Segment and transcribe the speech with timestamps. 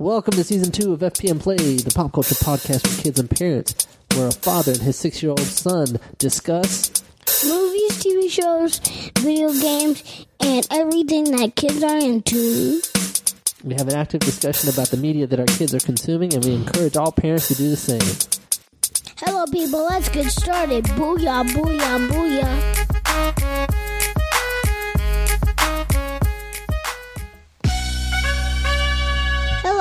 [0.00, 3.86] Welcome to season two of FPM Play, the pop culture podcast for kids and parents,
[4.14, 6.90] where a father and his six year old son discuss.
[7.44, 8.78] movies, TV shows,
[9.18, 12.80] video games, and everything that kids are into.
[13.62, 16.54] We have an active discussion about the media that our kids are consuming, and we
[16.54, 18.00] encourage all parents to do the same.
[19.18, 19.84] Hello, people.
[19.84, 20.84] Let's get started.
[20.96, 23.69] Booyah, booyah, booyah.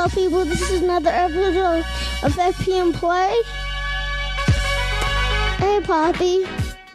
[0.10, 0.46] Hello, people.
[0.46, 1.86] This is another episode
[2.24, 3.36] of FPM Play.
[5.58, 6.46] Hey, Poppy.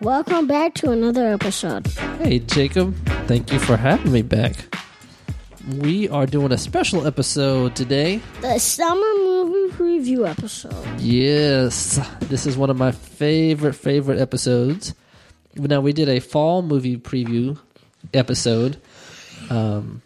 [0.01, 1.87] Welcome back to another episode.
[2.19, 2.97] Hey, Jacob.
[3.27, 4.77] Thank you for having me back.
[5.79, 8.21] We are doing a special episode today.
[8.41, 11.01] The summer movie preview episode.
[11.01, 14.93] Yes, this is one of my favorite, favorite episodes.
[15.55, 17.59] Now, we did a fall movie preview
[18.13, 18.81] episode,
[19.51, 20.03] um,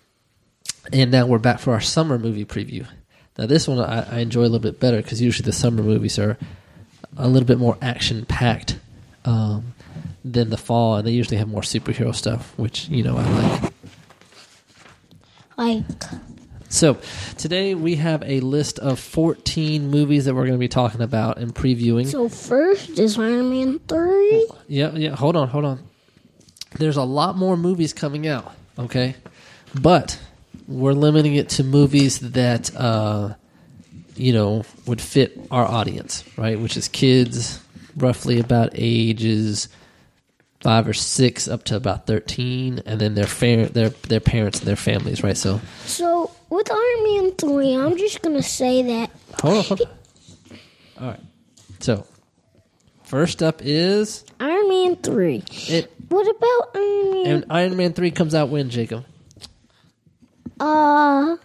[0.93, 2.87] and now we're back for our summer movie preview.
[3.39, 6.19] Now, this one I, I enjoy a little bit better because usually the summer movies
[6.19, 6.37] are
[7.17, 8.79] a little bit more action packed
[9.25, 9.75] um,
[10.25, 13.73] than the fall, and they usually have more superhero stuff, which, you know, I like.
[15.57, 15.85] Like,
[16.69, 16.99] So,
[17.37, 21.39] today we have a list of 14 movies that we're going to be talking about
[21.39, 22.07] and previewing.
[22.07, 24.49] so first is Iron Man 3.
[24.69, 25.17] Yeah, yeah.
[25.17, 25.81] Hold on, hold on.
[26.79, 28.53] There's a lot more movies coming out.
[28.79, 29.17] Okay,
[29.75, 30.21] but
[30.69, 33.35] we're limiting it to movies that uh,
[34.15, 36.61] you know would fit our audience, right?
[36.61, 37.61] Which is kids,
[37.97, 39.69] roughly about ages
[40.61, 44.69] five or six up to about thirteen, and then their fa- their their parents and
[44.69, 45.37] their families, right?
[45.37, 49.81] So So with Iron Man 3, I'm just going to say that hold on, hold
[49.83, 49.89] on.
[51.01, 51.21] All right.
[51.81, 52.07] So
[53.05, 55.45] first up is Iron Man 3.
[55.69, 55.93] it.
[56.09, 57.27] What about Iron Man?
[57.27, 59.05] And Iron Man three comes out when Jacob.
[60.61, 61.37] Uh,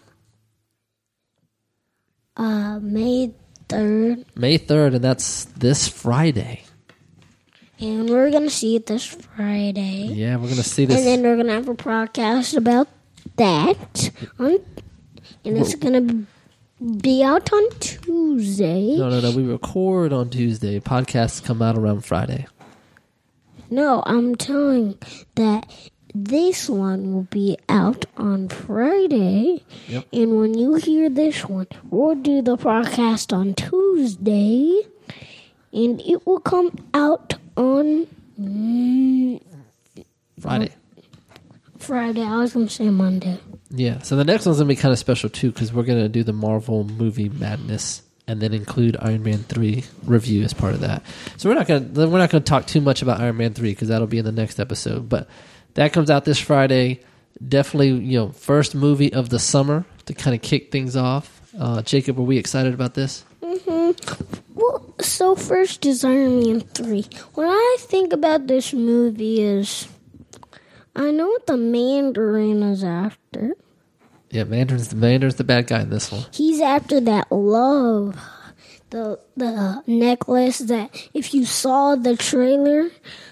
[2.37, 3.33] uh, May
[3.69, 4.25] 3rd.
[4.35, 6.63] May 3rd, and that's this Friday.
[7.79, 10.07] And we're going to see it this Friday.
[10.13, 10.97] Yeah, we're going to see this.
[10.97, 12.87] And then we're going to have a podcast about
[13.35, 14.11] that.
[14.39, 14.59] On,
[15.43, 16.25] and it's going to
[17.01, 18.95] be out on Tuesday.
[18.95, 19.31] No, no, no.
[19.31, 20.79] We record on Tuesday.
[20.79, 22.47] Podcasts come out around Friday.
[23.69, 24.97] No, I'm telling
[25.35, 25.65] that
[26.15, 29.63] this one will be out on Friday.
[29.87, 30.05] Yep.
[30.13, 34.81] And when you hear this one, we'll do the podcast on Tuesday.
[35.71, 38.07] And it will come out on
[38.39, 39.41] mm,
[40.39, 40.71] Friday.
[41.79, 42.21] Friday.
[42.21, 43.39] I was going to say Monday.
[43.71, 43.99] Yeah.
[44.03, 46.09] So the next one's going to be kind of special, too, because we're going to
[46.09, 50.81] do the Marvel movie madness and then include Iron Man 3 review as part of
[50.81, 51.03] that.
[51.37, 53.71] So we're not to we're not going to talk too much about Iron Man 3
[53.71, 55.27] because that'll be in the next episode, but
[55.75, 57.01] that comes out this Friday.
[57.45, 61.41] Definitely, you know, first movie of the summer to kind of kick things off.
[61.57, 63.25] Uh, Jacob, are we excited about this?
[64.53, 67.05] Well, so first Iron Man 3.
[67.33, 69.87] When I think about this movie is
[70.95, 73.55] I know what the Mandarin is after.
[74.29, 76.25] Yeah, Mandarin's the Mandarin's the bad guy in this one.
[76.31, 78.19] He's after that love.
[78.89, 82.91] The the necklace that if you saw the trailer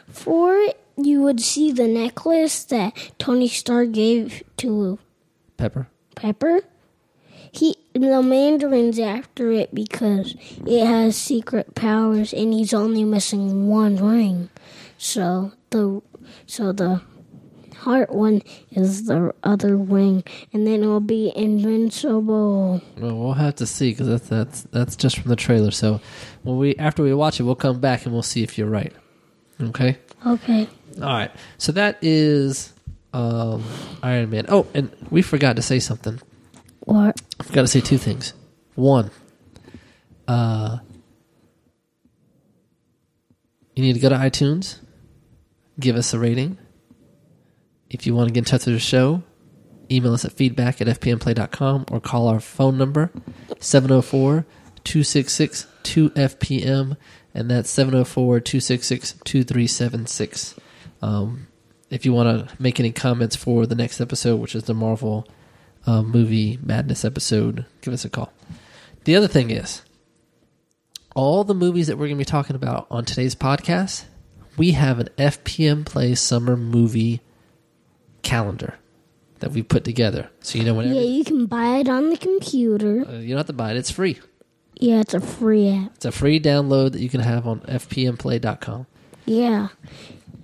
[0.09, 4.99] for it, you would see the necklace that Tony Stark gave to
[5.57, 5.87] Pepper.
[6.15, 6.61] Pepper.
[7.51, 10.35] He the Mandarin's after it because
[10.65, 14.49] it has secret powers and he's only missing one ring.
[14.97, 16.01] So the
[16.45, 17.01] so the
[17.81, 18.41] heart one
[18.71, 20.23] is the other ring,
[20.53, 22.81] and then it'll be invincible.
[22.97, 25.71] Well, we'll have to see because that's that's that's just from the trailer.
[25.71, 25.99] So
[26.43, 28.93] when we after we watch it, we'll come back and we'll see if you're right.
[29.59, 29.97] Okay.
[30.25, 30.67] Okay.
[30.97, 31.31] All right.
[31.57, 32.73] So that is
[33.13, 33.63] um,
[34.03, 34.45] Iron Man.
[34.49, 36.19] Oh, and we forgot to say something.
[36.81, 37.21] What?
[37.39, 38.33] I forgot to say two things.
[38.75, 39.11] One,
[40.27, 40.77] uh,
[43.75, 44.79] you need to go to iTunes,
[45.79, 46.57] give us a rating.
[47.89, 49.23] If you want to get in touch with the show,
[49.91, 53.11] email us at feedback at fpmplay.com or call our phone number
[53.59, 54.45] 704
[54.83, 56.97] 266 2FPM,
[57.33, 60.55] and that's 704 266 2376.
[61.01, 61.47] Um,
[61.89, 65.27] If you want to make any comments for the next episode, which is the Marvel
[65.85, 68.31] uh, movie madness episode, give us a call.
[69.05, 69.81] The other thing is,
[71.15, 74.05] all the movies that we're going to be talking about on today's podcast,
[74.57, 77.21] we have an FPM Play summer movie
[78.21, 78.75] calendar
[79.39, 80.29] that we put together.
[80.41, 83.03] So you know whenever Yeah, you can buy it on the computer.
[83.07, 84.19] uh, you don't have to buy it; it's free.
[84.81, 85.91] Yeah, it's a free app.
[85.95, 88.87] It's a free download that you can have on fpmplay.com.
[89.25, 89.67] Yeah.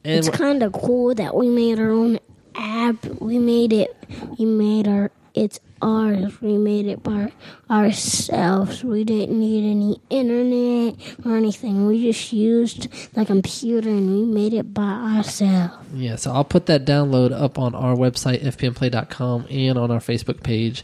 [0.06, 2.20] And It's kind of cool that we made our own
[2.56, 3.04] app.
[3.20, 3.98] We made it.
[4.38, 5.12] We made our.
[5.34, 6.40] It's ours.
[6.40, 7.32] We made it by
[7.70, 8.84] ourselves.
[8.84, 10.96] We didn't need any internet
[11.26, 11.88] or anything.
[11.88, 15.76] We just used the computer and we made it by ourselves.
[15.94, 20.42] Yeah, so I'll put that download up on our website, fpmplay.com, and on our Facebook
[20.44, 20.84] page,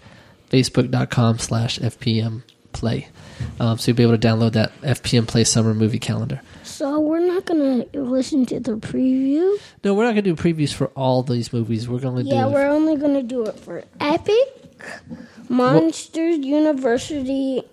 [0.51, 3.07] facebook.com slash fpmplay.
[3.59, 6.41] Um, so you'll be able to download that FPM Play Summer Movie Calendar.
[6.63, 9.57] So we're not gonna listen to the preview.
[9.83, 11.87] No, we're not going to do previews for all these movies.
[11.87, 14.79] We're going to do Yeah, do we're only gonna do it for Epic,
[15.49, 17.63] Monsters University,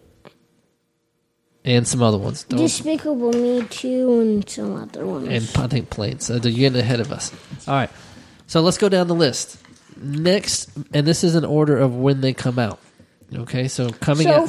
[1.64, 2.44] and some other ones.
[2.44, 5.28] Don't, Despicable Me 2, and some other ones.
[5.28, 6.26] and I think planes.
[6.26, 7.32] So you're getting ahead of us.
[7.66, 7.90] All right,
[8.46, 9.58] so let's go down the list.
[9.96, 12.80] Next, and this is an order of when they come out.
[13.34, 14.48] Okay, so coming so out,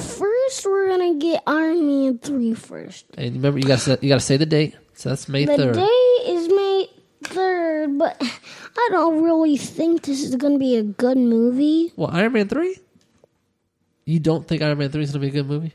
[1.36, 3.06] first, we're gonna get Iron Man 3 first.
[3.18, 4.76] and remember you got to you got to say the date.
[4.94, 5.76] So that's May The third.
[5.76, 6.88] day is May
[7.24, 8.22] 3rd, but
[8.78, 12.78] I don't really think this is gonna be a good movie Well, Iron Man three.
[14.06, 15.74] You don't think Iron Man three is going to be a good movie?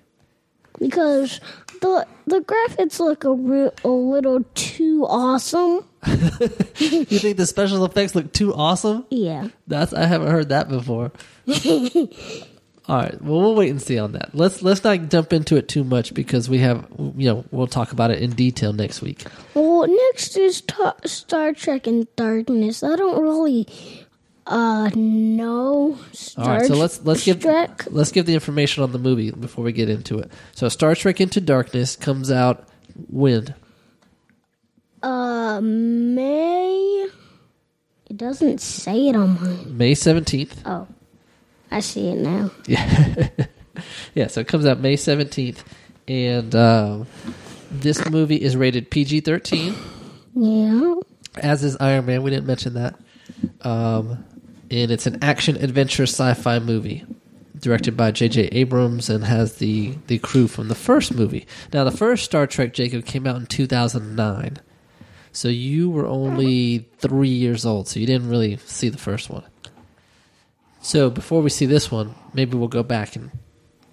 [0.78, 1.40] because
[1.80, 5.84] the the graphics look a, re- a little too awesome.
[6.78, 9.06] You think the special effects look too awesome?
[9.10, 9.48] Yeah.
[9.66, 11.12] That's I haven't heard that before.
[12.88, 14.30] All right, well we'll wait and see on that.
[14.32, 16.86] Let's let's not jump into it too much because we have
[17.16, 19.24] you know we'll talk about it in detail next week.
[19.54, 22.84] Well, next is ta- Star Trek in Darkness.
[22.84, 23.66] I don't really
[24.46, 27.86] uh know Star All right, so let's let's give Trek.
[27.90, 30.30] let's give the information on the movie before we get into it.
[30.52, 32.68] So Star Trek Into Darkness comes out
[33.08, 33.52] when?
[35.02, 37.08] Uh, May.
[38.08, 39.76] It doesn't say it on mine.
[39.76, 40.62] May seventeenth.
[40.64, 40.86] Oh,
[41.70, 42.50] I see it now.
[42.66, 43.28] Yeah,
[44.14, 44.26] yeah.
[44.28, 45.64] So it comes out May seventeenth,
[46.08, 47.06] and um,
[47.70, 49.74] this movie is rated PG thirteen.
[50.34, 50.94] Yeah.
[51.36, 52.22] as is Iron Man.
[52.22, 52.94] We didn't mention that.
[53.62, 54.24] Um,
[54.70, 57.04] and it's an action adventure sci-fi movie
[57.58, 58.48] directed by J.J.
[58.52, 61.46] Abrams and has the the crew from the first movie.
[61.72, 64.58] Now, the first Star Trek Jacob came out in 2009,
[65.32, 69.44] so you were only three years old, so you didn't really see the first one.
[70.86, 73.32] So before we see this one, maybe we'll go back and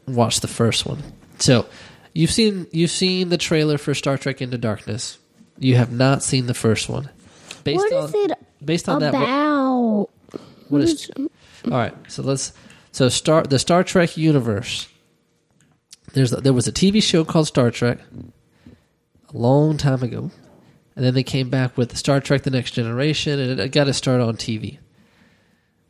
[0.08, 1.02] watch the first one.
[1.40, 1.66] So
[2.14, 5.18] you've seen you've seen the trailer for Star Trek Into Darkness.
[5.58, 7.10] You have not seen the first one.
[7.64, 8.32] Based What on is it
[8.64, 10.10] based on that, what, about?
[10.70, 11.32] what is all
[11.72, 11.96] right?
[12.10, 12.54] So let's
[12.92, 14.88] so start the Star Trek universe.
[16.14, 17.98] There's there was a TV show called Star Trek
[19.34, 20.30] a long time ago,
[20.96, 23.94] and then they came back with Star Trek: The Next Generation, and it got to
[23.94, 24.78] start on TV.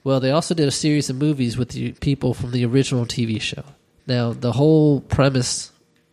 [0.03, 3.39] Well, they also did a series of movies with the people from the original TV
[3.39, 3.63] show.
[4.05, 5.71] Now, the whole premise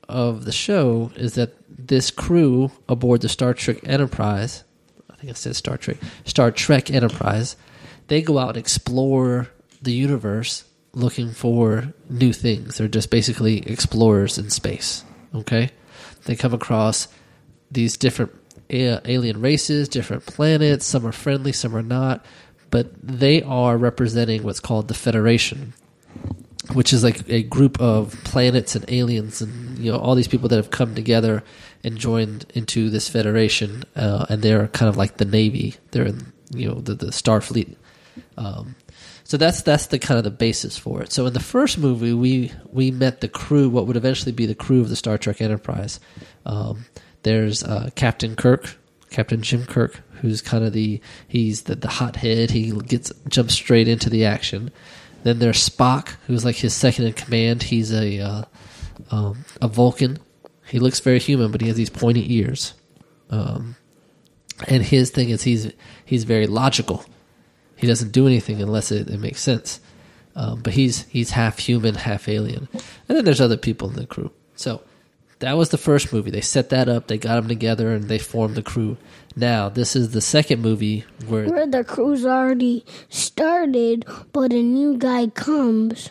[0.09, 4.65] of the show is that this crew aboard the Star Trek Enterprise,
[5.11, 7.57] I think I said Star Trek, Star Trek Enterprise,
[8.07, 9.49] they go out and explore
[9.83, 12.79] the universe looking for new things.
[12.79, 15.05] They're just basically explorers in space.
[15.35, 15.71] Okay?
[16.27, 17.09] They come across
[17.71, 18.33] these different
[18.69, 20.87] alien races, different planets.
[20.87, 22.25] Some are friendly, some are not.
[22.71, 25.75] But they are representing what's called the Federation,
[26.73, 30.49] which is like a group of planets and aliens, and you know all these people
[30.49, 31.43] that have come together
[31.83, 35.77] and joined into this federation, uh, and they're kind of like the Navy.
[35.91, 37.77] They're in you know the the Starfleet.
[38.37, 38.77] Um,
[39.25, 41.13] so that's that's the kind of the basis for it.
[41.13, 44.57] So in the first movie, we we met the crew, what would eventually be the
[44.57, 46.01] crew of the Star Trek Enterprise.
[46.45, 46.87] Um,
[47.23, 48.77] there's uh, Captain Kirk,
[49.11, 52.51] Captain Jim Kirk, who's kind of the he's the, the hothead.
[52.51, 54.71] He gets jumps straight into the action.
[55.23, 57.65] Then there's Spock, who's like his second in command.
[57.65, 58.43] He's a uh,
[59.11, 60.19] um, a Vulcan.
[60.67, 62.75] He looks very human, but he has these pointy ears.
[63.29, 63.77] Um,
[64.69, 65.73] and his thing is he's
[66.05, 67.05] he's very logical.
[67.77, 69.81] He doesn't do anything unless it, it makes sense.
[70.37, 72.69] Um, but he's he's half human, half alien.
[73.09, 74.31] And then there's other people in the crew.
[74.55, 74.83] So
[75.41, 76.31] that was the first movie.
[76.31, 77.09] They set that up.
[77.09, 78.97] They got them together, and they formed the crew.
[79.37, 84.97] Now this is the second movie where Where the crew's already started, but a new
[84.97, 86.11] guy comes.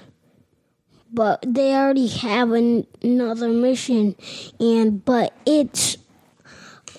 [1.11, 4.15] But they already have an, another mission,
[4.59, 5.97] and but it's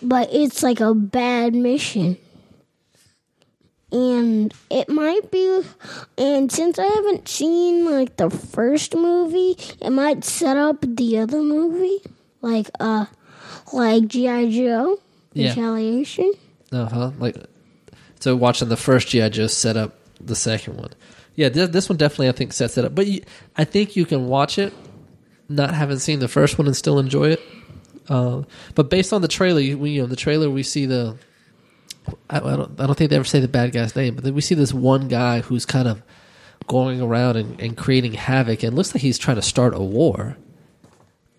[0.02, 2.16] but it's like a bad mission.
[3.92, 5.62] And it might be,
[6.16, 11.42] and since I haven't seen like the first movie, it might set up the other
[11.42, 12.00] movie,
[12.40, 13.06] like uh,
[13.72, 14.98] like GI Joe,
[15.32, 15.50] Yeah.
[15.50, 16.32] Retaliation.
[16.72, 17.10] Uh huh.
[17.18, 17.36] Like,
[18.20, 20.90] so watching the first GI Joe set up the second one.
[21.34, 22.94] Yeah, th- this one definitely I think sets it up.
[22.94, 23.22] But you,
[23.56, 24.72] I think you can watch it,
[25.48, 27.40] not having seen the first one and still enjoy it.
[28.08, 28.42] Uh,
[28.74, 31.16] but based on the trailer, you, we, you know, the trailer we see the.
[32.28, 32.80] I, I don't.
[32.80, 34.72] I don't think they ever say the bad guy's name, but then we see this
[34.74, 36.02] one guy who's kind of
[36.66, 38.62] going around and, and creating havoc.
[38.62, 40.36] And it looks like he's trying to start a war.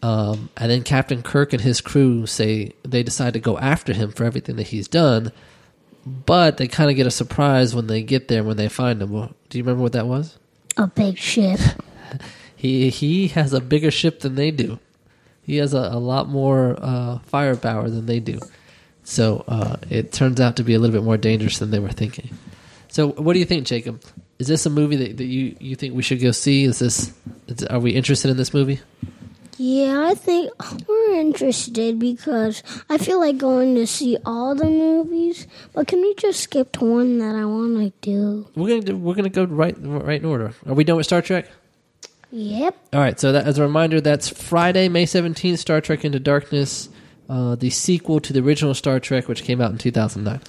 [0.02, 4.12] Um, and then Captain Kirk and his crew say they decide to go after him
[4.12, 5.32] for everything that he's done.
[6.06, 9.12] But they kind of get a surprise when they get there when they find him.
[9.12, 10.40] Well, do you remember what that was?
[10.78, 11.60] A big ship.
[12.62, 14.78] He he has a bigger ship than they do.
[15.42, 18.40] He has a, a lot more uh, firepower than they do.
[19.04, 21.90] So uh, it turns out to be a little bit more dangerous than they were
[21.90, 22.30] thinking.
[22.90, 24.04] So what do you think, Jacob?
[24.38, 26.66] Is this a movie that, that you, you think we should go see?
[26.66, 27.12] Is this
[27.48, 28.80] is, are we interested in this movie?
[29.64, 30.52] Yeah, I think
[30.90, 35.46] we're interested because I feel like going to see all the movies.
[35.72, 38.48] But can we just skip to one that I want to do?
[38.56, 40.56] We're gonna do, we're gonna go right right in order.
[40.66, 41.48] Are we done with Star Trek?
[42.32, 42.76] Yep.
[42.92, 43.20] All right.
[43.20, 45.60] So that, as a reminder, that's Friday, May seventeenth.
[45.60, 46.90] Star Trek Into Darkness,
[47.30, 50.42] uh, the sequel to the original Star Trek, which came out in two thousand nine.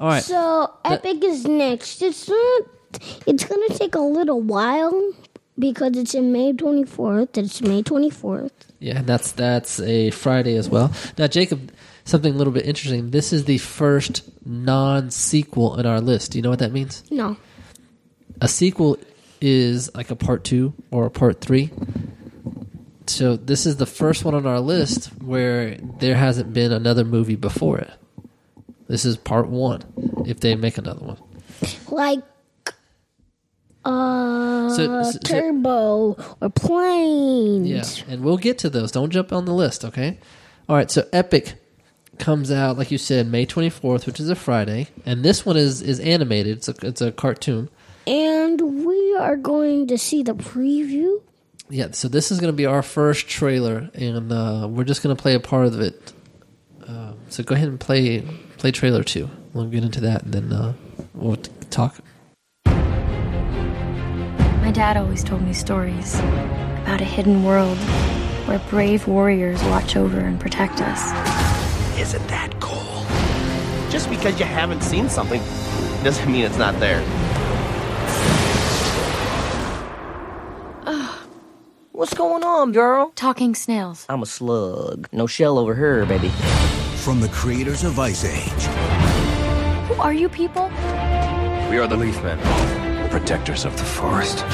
[0.00, 0.24] All right.
[0.24, 2.02] So Epic is next.
[2.02, 2.62] It's not.
[3.28, 5.12] It's gonna take a little while
[5.58, 7.36] because it's in May twenty fourth.
[7.38, 8.52] It's May twenty fourth.
[8.78, 10.92] Yeah, that's that's a Friday as well.
[11.16, 11.72] Now, Jacob,
[12.04, 13.10] something a little bit interesting.
[13.10, 16.32] This is the first non-sequel in our list.
[16.32, 17.02] Do you know what that means?
[17.10, 17.36] No.
[18.40, 18.98] A sequel
[19.40, 21.70] is like a part two or a part three.
[23.06, 27.36] So this is the first one on our list where there hasn't been another movie
[27.36, 27.90] before it.
[28.88, 29.82] This is part one.
[30.26, 31.18] If they make another one,
[31.88, 32.22] Like.
[33.86, 37.68] Uh, So- so- so- turbo or planes.
[37.68, 38.90] yeah, and we'll get to those.
[38.92, 40.18] Don't jump on the list, okay?
[40.68, 40.90] All right.
[40.90, 41.54] So Epic
[42.18, 45.56] comes out like you said May twenty fourth, which is a Friday, and this one
[45.56, 46.56] is is animated.
[46.58, 47.68] It's a it's a cartoon.
[48.06, 51.20] And we are going to see the preview.
[51.68, 55.14] Yeah, so this is going to be our first trailer, and uh, we're just going
[55.16, 56.12] to play a part of it.
[56.86, 58.20] Um, so go ahead and play
[58.58, 59.28] play trailer two.
[59.52, 60.74] We'll get into that, and then uh,
[61.14, 61.36] we'll
[61.70, 61.96] talk.
[64.66, 67.78] My dad always told me stories about a hidden world
[68.48, 71.00] where brave warriors watch over and protect us.
[71.96, 73.06] Isn't that cool?
[73.92, 75.40] Just because you haven't seen something
[76.02, 77.00] doesn't mean it's not there.
[81.92, 83.12] What's going on, girl?
[83.14, 84.04] Talking snails.
[84.08, 85.08] I'm a slug.
[85.12, 86.30] No shell over here, baby.
[87.04, 88.64] From the creators of Ice Age
[89.86, 90.64] Who are you people?
[91.70, 92.40] We are the Leaf Men,
[93.18, 94.44] protectors of the forest.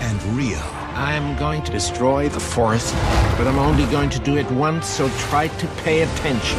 [0.00, 0.58] and Rio,
[0.94, 2.94] I'm going to destroy the forest,
[3.36, 6.58] but I'm only going to do it once, so try to pay attention.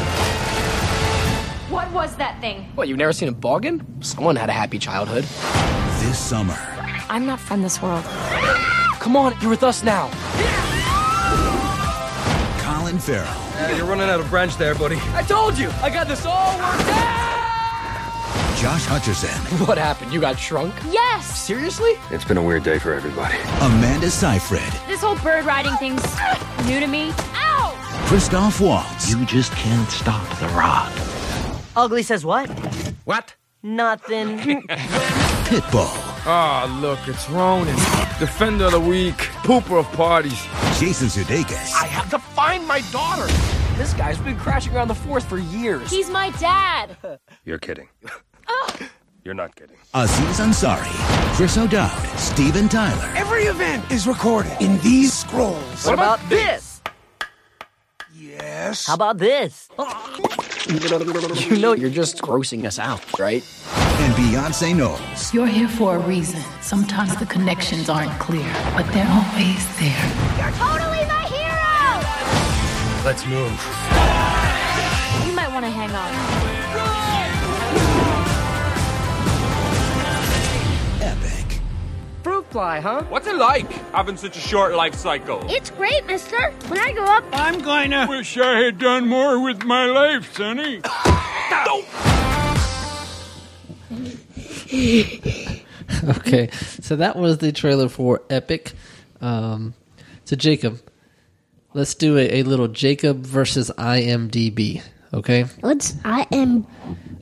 [1.67, 2.65] What was that thing?
[2.75, 4.03] What, you've never seen a Boggan?
[4.03, 5.23] Someone had a happy childhood.
[6.03, 6.55] this summer,
[7.09, 8.03] I'm not from this world.
[8.99, 10.11] Come on, you're with us now.
[12.61, 13.25] Colin Farrell,
[13.55, 14.97] Yeah, you're running out of branch there, buddy.
[15.15, 17.25] I told you, I got this all worked out.
[18.55, 20.13] Josh Hutcherson, What happened?
[20.13, 20.74] You got shrunk?
[20.89, 21.25] Yes!
[21.25, 21.91] Seriously?
[22.09, 23.35] It's been a weird day for everybody.
[23.62, 26.01] Amanda Seyfried, This whole bird riding thing's
[26.65, 27.12] new to me.
[27.35, 27.74] Ow!
[28.07, 30.91] Christoph Waltz, You just can't stop the rod.
[31.75, 32.50] Ugly says what?
[33.03, 33.35] What?
[33.62, 34.39] Nothing.
[35.50, 35.91] Pitbull,
[36.27, 37.75] Ah, look, it's Ronin.
[38.19, 40.41] Defender of the weak, pooper of parties.
[40.79, 43.27] Jason Sudeikis, I have to find my daughter.
[43.77, 45.89] This guy's been crashing around the forest for years.
[45.91, 46.97] He's my dad!
[47.43, 47.89] You're kidding.
[49.25, 49.75] You're not kidding.
[49.96, 50.86] Aziz Ansari,
[51.36, 55.84] Chris O'Dowd, Steven Tyler, Every event is recorded in these scrolls.
[55.84, 56.79] what about this?
[58.15, 58.86] Yes.
[58.86, 59.67] How about this?
[61.50, 63.44] You know you're just grossing us out, right?
[63.98, 65.34] and Beyonce Knowles.
[65.34, 66.39] You're here for a reason.
[66.62, 70.05] Sometimes the connections aren't clear, but they're always there.
[70.38, 72.03] You're totally my hero!
[73.03, 73.58] Let's move.
[75.25, 76.54] You might want to hang on.
[82.55, 83.03] Fly, huh?
[83.09, 85.43] What's it like having such a short life cycle?
[85.50, 86.51] It's great, mister.
[86.69, 88.05] When I grow up, I'm going to.
[88.07, 90.81] Wish I had done more with my life, Sonny.
[96.17, 96.50] Okay,
[96.81, 98.74] so that was the trailer for Epic.
[99.21, 99.74] Um,
[100.25, 100.81] so Jacob,
[101.74, 104.81] let's do a, a little Jacob versus IMDb.
[105.13, 106.67] Okay, what's I am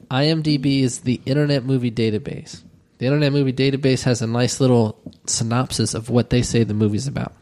[0.10, 2.64] IMDb is the Internet Movie Database.
[3.04, 7.06] The Internet Movie Database has a nice little synopsis of what they say the movie's
[7.06, 7.34] about.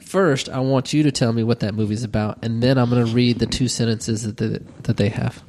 [0.00, 3.06] First, I want you to tell me what that movie's about, and then I'm going
[3.06, 5.44] to read the two sentences that they, that they have.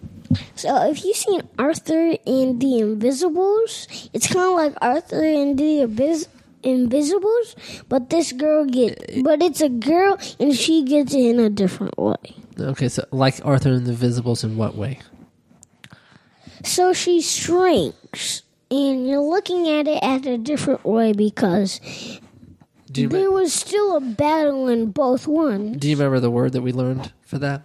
[0.54, 5.82] So if you've seen Arthur and the Invisibles, it's kind of like Arthur and the
[5.82, 6.28] Abyss.
[6.62, 7.56] Invisibles,
[7.90, 11.98] but this girl get, but it's a girl and she gets it in a different
[11.98, 12.36] way.
[12.58, 15.00] Okay, so like Arthur and the Invisibles, in what way?
[16.64, 18.43] So she shrinks
[18.74, 21.80] and you're looking at it at a different way because
[22.90, 25.78] there me- was still a battle in both ones.
[25.78, 27.62] do you remember the word that we learned for that?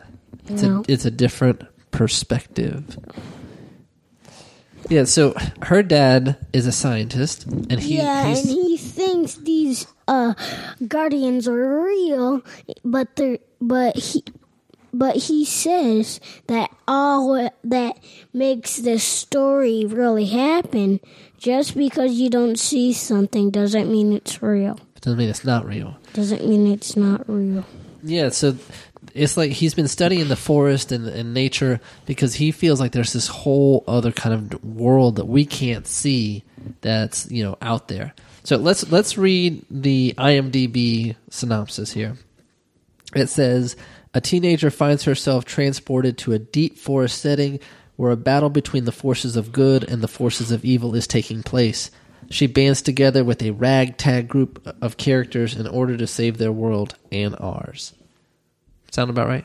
[0.47, 0.81] It's, No.
[0.81, 2.97] a, it's a different perspective.
[4.89, 10.33] Yeah, so her dad is a scientist, and he yeah, and he thinks these uh
[10.87, 12.43] guardians are real,
[12.85, 14.25] but they're but he
[14.99, 17.99] but he says that all that
[18.33, 20.99] makes the story really happen
[21.39, 24.79] just because you don't see something doesn't mean it's real.
[25.01, 25.97] doesn't mean it's not real.
[26.15, 27.65] Doesn't mean it's not real.
[28.03, 28.57] Yeah, so
[29.15, 33.13] it's like he's been studying the forest and, and nature because he feels like there's
[33.13, 36.43] this whole other kind of world that we can't see
[36.81, 38.15] that's you know out there.
[38.43, 42.17] So let's let's read the IMDb synopsis here.
[43.15, 43.77] It says
[44.15, 47.61] a teenager finds herself transported to a deep forest setting
[47.97, 51.43] where a battle between the forces of good and the forces of evil is taking
[51.43, 51.91] place.
[52.31, 56.95] She bands together with a ragtag group of characters in order to save their world
[57.11, 57.95] and ours.
[58.91, 59.45] Sound about right?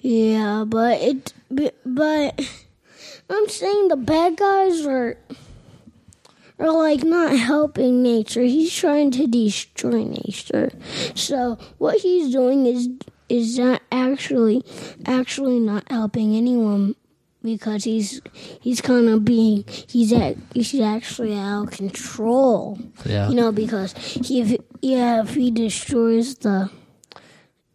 [0.00, 2.40] Yeah, but it but,
[3.30, 5.18] I'm saying the bad guys are
[6.58, 8.42] are like not helping nature.
[8.42, 10.70] He's trying to destroy nature.
[11.14, 12.88] So what he's doing is
[13.28, 14.62] is not actually
[15.04, 16.94] actually not helping anyone
[17.42, 18.20] because he's
[18.60, 22.78] he's kind of being he's at he's actually out of control.
[23.04, 23.28] Yeah.
[23.28, 26.70] You know because he if, yeah if he destroys the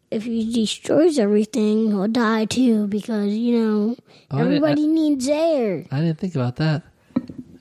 [0.10, 3.96] if he destroys everything, he'll die too because you know
[4.30, 5.86] Oh, I everybody needs air.
[5.92, 6.84] I didn't think about that.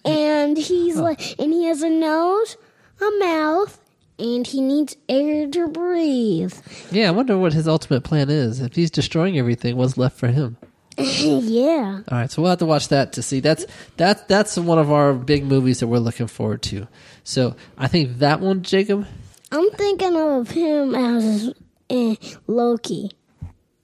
[0.05, 2.57] And he's like, and he has a nose,
[3.01, 3.81] a mouth,
[4.19, 6.55] and he needs air to breathe.
[6.93, 8.61] Yeah, I wonder what his ultimate plan is.
[8.61, 10.57] If he's destroying everything, what's left for him?
[10.99, 12.01] yeah.
[12.09, 13.39] All right, so we'll have to watch that to see.
[13.41, 13.65] That's
[13.97, 16.89] that's that's one of our big movies that we're looking forward to.
[17.23, 19.07] So I think that one, Jacob.
[19.53, 21.55] I'm thinking of him as
[21.89, 22.17] eh,
[22.47, 23.13] Loki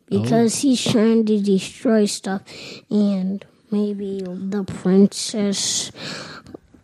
[0.06, 2.42] because he's trying to destroy stuff,
[2.90, 5.90] and maybe the princess.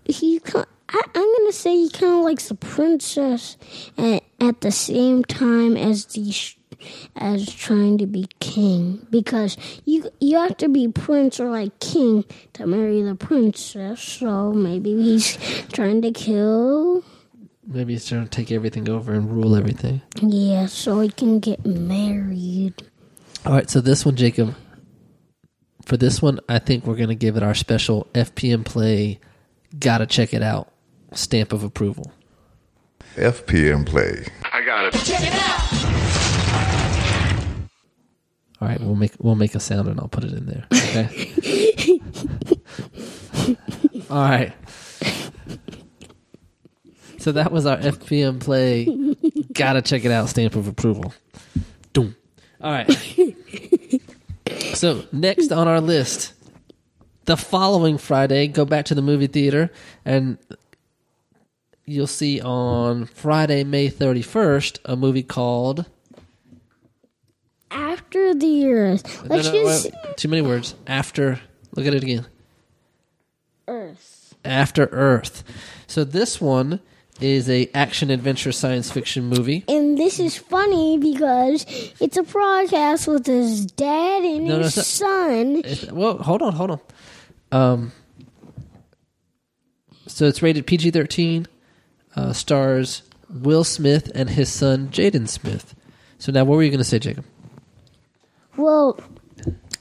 [0.05, 0.64] He, I,
[1.14, 3.57] I'm gonna say he kind of likes the princess
[3.97, 6.35] at, at the same time as the
[7.14, 12.25] as trying to be king because you you have to be prince or like king
[12.55, 14.03] to marry the princess.
[14.03, 15.37] So maybe he's
[15.73, 17.05] trying to kill
[17.64, 20.03] Maybe he's trying to take everything over and rule everything.
[20.21, 22.75] Yeah, so he can get married.
[23.47, 24.55] All right, so this one, Jacob.
[25.85, 29.21] For this one, I think we're going to give it our special FPM play.
[29.79, 30.73] Gotta check it out.
[31.12, 32.12] Stamp of approval.
[33.16, 34.27] FPM Play.
[34.53, 34.92] I got it.
[35.05, 35.73] Check it out.
[38.61, 40.66] All right, we'll make we'll make a sound and I'll put it in there.
[40.73, 42.01] Okay.
[44.11, 44.53] All right.
[47.18, 48.87] So that was our FPM play.
[49.53, 50.29] Gotta check it out.
[50.29, 51.12] Stamp of approval.
[51.92, 52.14] Doom.
[52.61, 52.88] All right.
[54.75, 56.33] So next on our list,
[57.25, 59.71] the following Friday, go back to the movie theater
[60.05, 60.38] and
[61.85, 65.87] you'll see on Friday, May thirty first, a movie called.
[67.71, 69.23] After the earth.
[69.25, 70.75] No, Let's no, just wait, too many words.
[70.87, 71.41] After.
[71.75, 72.27] Look at it again.
[73.67, 74.35] Earth.
[74.45, 75.43] After Earth.
[75.87, 76.81] So this one
[77.20, 79.64] is a action adventure science fiction movie.
[79.68, 81.64] And this is funny because
[82.01, 85.57] it's a podcast with his dad and No, no, his it's son.
[85.57, 86.81] It's- well, hold on, hold on.
[87.53, 87.92] Um,
[90.07, 91.46] so it's rated PG thirteen.
[92.16, 95.75] Uh, stars Will Smith and his son Jaden Smith.
[96.18, 97.25] So now, what were you going to say, Jacob?
[98.57, 99.01] Well,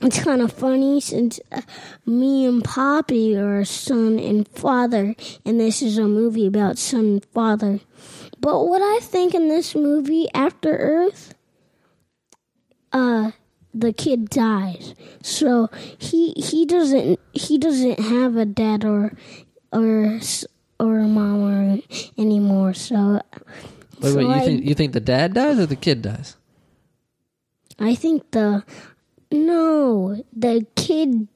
[0.07, 1.61] it's kind of funny since uh,
[2.05, 7.25] me and Poppy are son and father, and this is a movie about son and
[7.25, 7.79] father.
[8.39, 11.35] But what I think in this movie, After Earth,
[12.91, 13.31] uh,
[13.73, 19.13] the kid dies, so he he doesn't he doesn't have a dad or
[19.71, 20.19] or
[20.79, 21.79] or a mom or
[22.17, 22.73] anymore.
[22.73, 23.21] So,
[24.01, 24.23] Wait, so wait.
[24.25, 26.35] You I- think you think the dad dies or the kid dies?
[27.79, 28.63] I think the
[29.31, 31.27] no, the kid's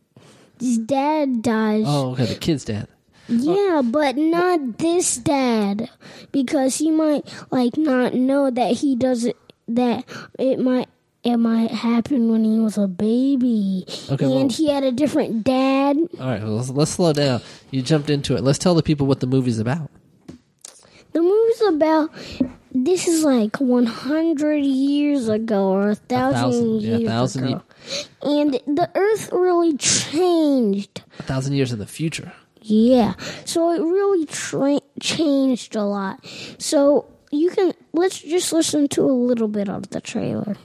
[0.85, 1.85] dad dies.
[1.87, 2.25] Oh, okay.
[2.25, 2.87] The kid's dad.
[3.27, 5.89] Yeah, but not this dad
[6.31, 9.35] because he might like not know that he doesn't
[9.67, 10.05] that
[10.37, 10.87] it might
[11.23, 15.43] it might happen when he was a baby Okay, and well- he had a different
[15.43, 15.97] dad.
[16.19, 16.43] All right.
[16.43, 17.41] Well, let's, let's slow down.
[17.71, 18.43] You jumped into it.
[18.43, 19.89] Let's tell the people what the movie's about.
[21.13, 22.11] The movie's about
[22.75, 27.63] this is like 100 years ago or a thousand, thousand, yeah, years thousand ago.
[28.21, 31.03] And the earth really changed.
[31.19, 32.33] A thousand years in the future.
[32.61, 33.13] Yeah.
[33.45, 36.25] So it really tra- changed a lot.
[36.57, 40.55] So you can let's just listen to a little bit of the trailer.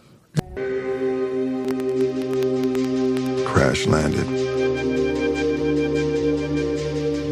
[3.46, 4.26] Crash landed.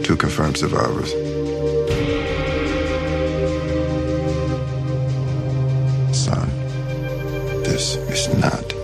[0.04, 1.12] Two confirmed survivors.
[6.16, 6.48] Son,
[7.62, 8.77] this is not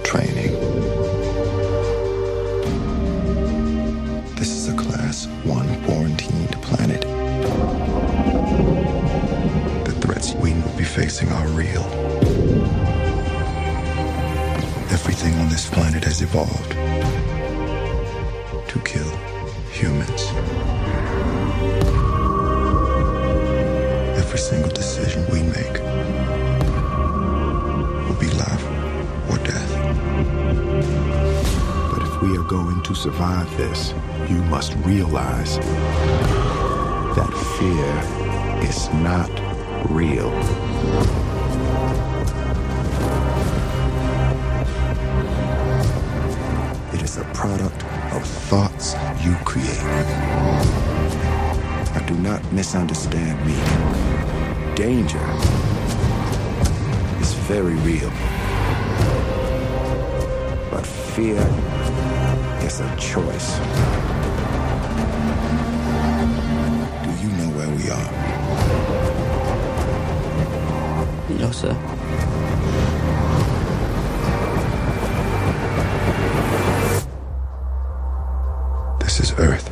[10.95, 11.83] facing are real.
[14.93, 16.71] Everything on this planet has evolved
[18.69, 19.11] to kill
[19.73, 20.23] humans.
[24.17, 25.81] Every single decision we make
[28.07, 28.65] will be life
[29.31, 29.73] or death.
[31.91, 33.93] But if we are going to survive this,
[34.31, 35.59] you must realize
[37.17, 39.31] that fear is not
[39.91, 40.31] real.
[46.93, 48.95] It is a product of thoughts
[49.25, 49.83] you create.
[51.95, 53.55] Now, do not misunderstand me.
[54.75, 55.25] Danger
[57.21, 58.11] is very real.
[60.71, 61.41] But fear
[62.67, 64.04] is a choice.
[71.45, 71.75] No, sir.
[78.99, 79.71] This is Earth.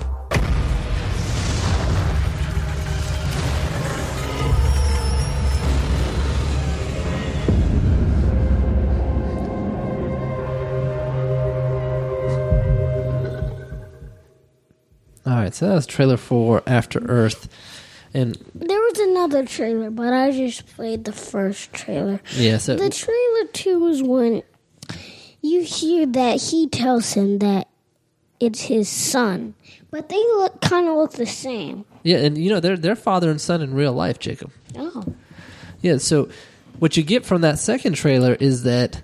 [15.25, 17.49] All right, so that was trailer for After Earth,
[18.13, 18.72] and There was
[19.11, 22.21] another trailer, but I just played the first trailer.
[22.37, 24.43] yeah, so The trailer two is when
[25.41, 27.69] you hear that he tells him that
[28.41, 29.55] it's his son,
[29.91, 31.85] but they look kind of look the same.
[32.03, 34.51] yeah, and you know they're they're father and son in real life, Jacob.
[34.77, 35.05] Oh,
[35.81, 36.29] Yeah, so
[36.79, 39.03] what you get from that second trailer is that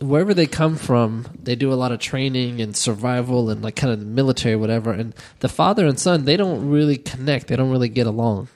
[0.00, 3.92] wherever they come from, they do a lot of training and survival and like kind
[3.92, 4.90] of military, whatever.
[4.92, 7.46] And the father and son, they don't really connect.
[7.46, 8.48] They don't really get along.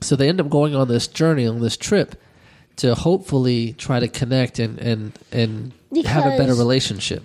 [0.00, 2.20] So they end up going on this journey, on this trip,
[2.76, 5.72] to hopefully try to connect and and and
[6.04, 7.22] have a better relationship.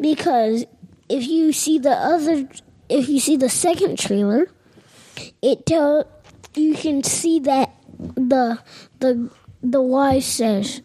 [0.00, 0.64] because
[1.08, 2.48] if you see the other,
[2.88, 4.48] if you see the second trailer,
[5.42, 6.06] it tell
[6.54, 7.70] you can see that
[8.16, 8.58] the
[9.00, 9.30] the
[9.62, 10.82] the wife says,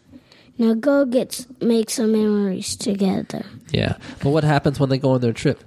[0.58, 5.20] "Now go get make some memories together." Yeah, but what happens when they go on
[5.20, 5.64] their trip?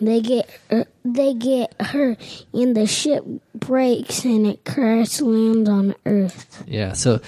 [0.00, 2.18] They get uh, they get hurt,
[2.52, 6.62] and the ship breaks, and it crash lands on Earth.
[6.66, 7.20] Yeah, so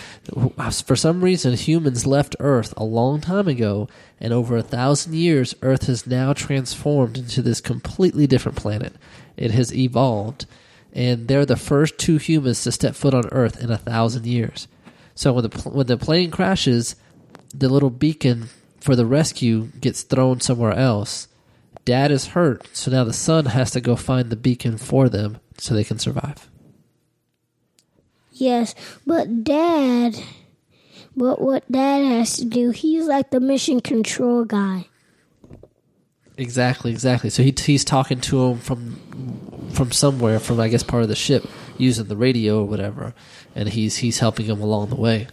[0.85, 3.89] for some reason, humans left Earth a long time ago,
[4.21, 8.95] and over a thousand years, Earth has now transformed into this completely different planet.
[9.37, 10.47] It has evolved,
[10.93, 14.69] and they're the first two humans to step foot on Earth in a thousand years.
[15.15, 16.97] So when the when the plane crashes,
[17.55, 18.51] the little beacon
[18.81, 21.29] for the rescue gets thrown somewhere else.
[21.89, 25.39] Dad is hurt, so now the son has to go find the beacon for them
[25.57, 26.51] so they can survive.
[28.31, 28.75] Yes,
[29.07, 30.15] but Dad,
[31.17, 34.85] but what Dad has to do, he's like the mission control guy.
[36.37, 37.31] Exactly, exactly.
[37.31, 41.17] So he he's talking to him from from somewhere, from I guess part of the
[41.17, 41.49] ship,
[41.79, 43.15] using the radio or whatever,
[43.55, 45.27] and he's he's helping him along the way.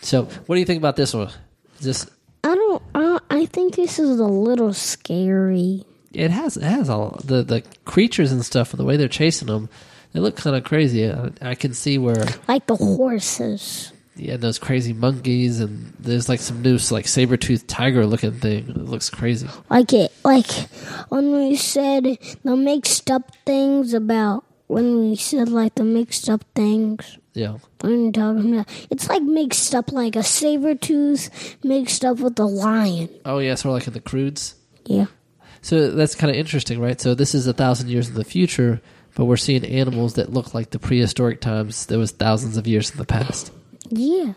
[0.00, 1.32] So, what do you think about this one?
[1.80, 2.10] Is this
[2.44, 2.82] I don't.
[2.94, 5.84] I, I think this is a little scary.
[6.12, 9.48] it has it has all the the creatures and stuff, and the way they're chasing
[9.48, 9.68] them,
[10.12, 11.10] they look kind of crazy.
[11.10, 13.92] I, I can see where Like the horses.
[14.16, 18.68] yeah, those crazy monkeys, and there's like some new like saber tooth tiger looking thing.
[18.68, 19.48] It looks crazy.
[19.70, 20.12] Like it.
[20.22, 20.50] Like
[21.08, 22.04] when we said
[22.44, 27.18] the mixed up things about when we said like the mixed up things.
[27.32, 27.58] Yeah.
[27.82, 28.68] Are talking about?
[28.90, 33.08] It's like mixed up like a saber tooth mixed up with a lion.
[33.24, 34.54] Oh yeah, sort of like in the Croods.
[34.84, 35.06] Yeah.
[35.60, 37.00] So that's kind of interesting, right?
[37.00, 38.80] So this is a thousand years in the future,
[39.14, 42.90] but we're seeing animals that look like the prehistoric times that was thousands of years
[42.90, 43.50] in the past.
[43.88, 44.34] Yeah.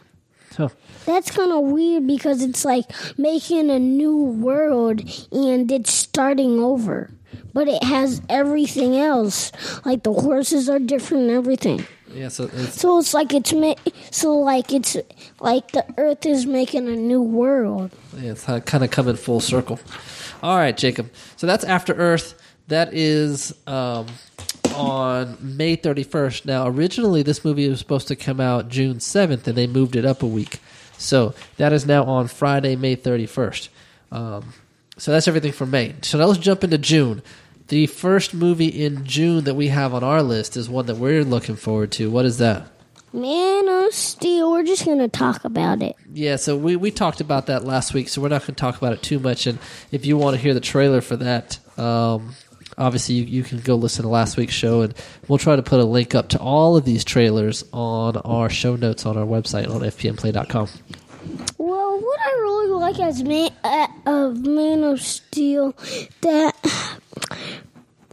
[0.56, 0.70] Huh.
[1.06, 2.86] That's kind of weird because it's like
[3.18, 7.12] making a new world and it's starting over.
[7.58, 9.52] But it has everything else.
[9.84, 11.88] Like the horses are different and everything.
[12.14, 13.74] Yeah, so it's, So it's like it's ma-
[14.12, 14.96] so like it's
[15.40, 17.90] like the earth is making a new world.
[18.16, 19.80] yeah, it's kind of coming full circle.
[20.44, 21.10] All right, Jacob.
[21.36, 22.40] So that's After Earth.
[22.68, 24.06] That is um,
[24.76, 26.46] on May 31st.
[26.46, 30.06] Now, originally, this movie was supposed to come out June 7th, and they moved it
[30.06, 30.60] up a week.
[31.00, 33.70] So that is now on Friday, May 31st.
[34.12, 34.54] Um,
[35.00, 35.96] so that's everything for May.
[36.04, 37.24] So now let's jump into June.
[37.68, 41.24] The first movie in June that we have on our list is one that we're
[41.26, 42.10] looking forward to.
[42.10, 42.68] What is that?
[43.12, 44.52] Man of Steel.
[44.52, 45.96] We're just gonna talk about it.
[46.14, 48.78] Yeah, so we, we talked about that last week, so we're not going to talk
[48.78, 49.48] about it too much.
[49.48, 49.60] And
[49.92, 52.36] if you want to hear the trailer for that, um,
[52.78, 54.94] obviously you, you can go listen to last week's show, and
[55.28, 58.76] we'll try to put a link up to all of these trailers on our show
[58.76, 60.70] notes on our website on fpmplay.com.
[61.58, 65.76] Well, what I really like as man uh, of Man of Steel
[66.22, 66.56] that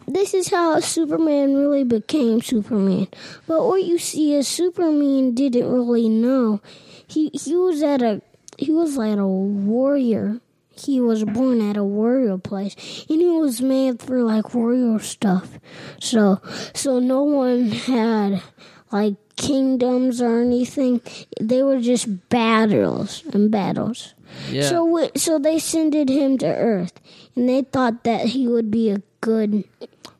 [0.06, 3.08] this is how Superman really became Superman.
[3.46, 6.60] But what you see is Superman didn't really know.
[7.06, 8.22] He he was at a
[8.58, 10.40] he was like a warrior.
[10.76, 12.74] He was born at a warrior place,
[13.08, 15.58] and he was made for like warrior stuff.
[16.00, 16.40] So
[16.74, 18.42] so no one had
[18.90, 21.00] like kingdoms or anything.
[21.40, 24.14] They were just battles and battles.
[24.50, 24.62] Yeah.
[24.62, 27.00] So so they sent him to Earth,
[27.37, 29.64] and they thought that he would be a good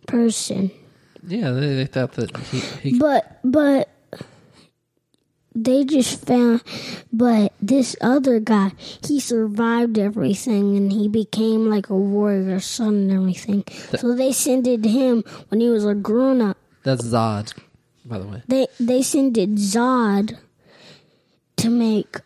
[0.07, 0.71] person.
[1.27, 2.59] Yeah, they, they thought that he,
[2.91, 3.91] he But but
[5.55, 6.63] they just found
[7.13, 8.73] but this other guy
[9.07, 13.63] he survived everything and he became like a warrior son and everything
[13.97, 17.55] so they sent him when he was a grown up that's Zod,
[18.05, 18.43] by the way.
[18.49, 20.37] they they sent Zod
[21.57, 22.17] to make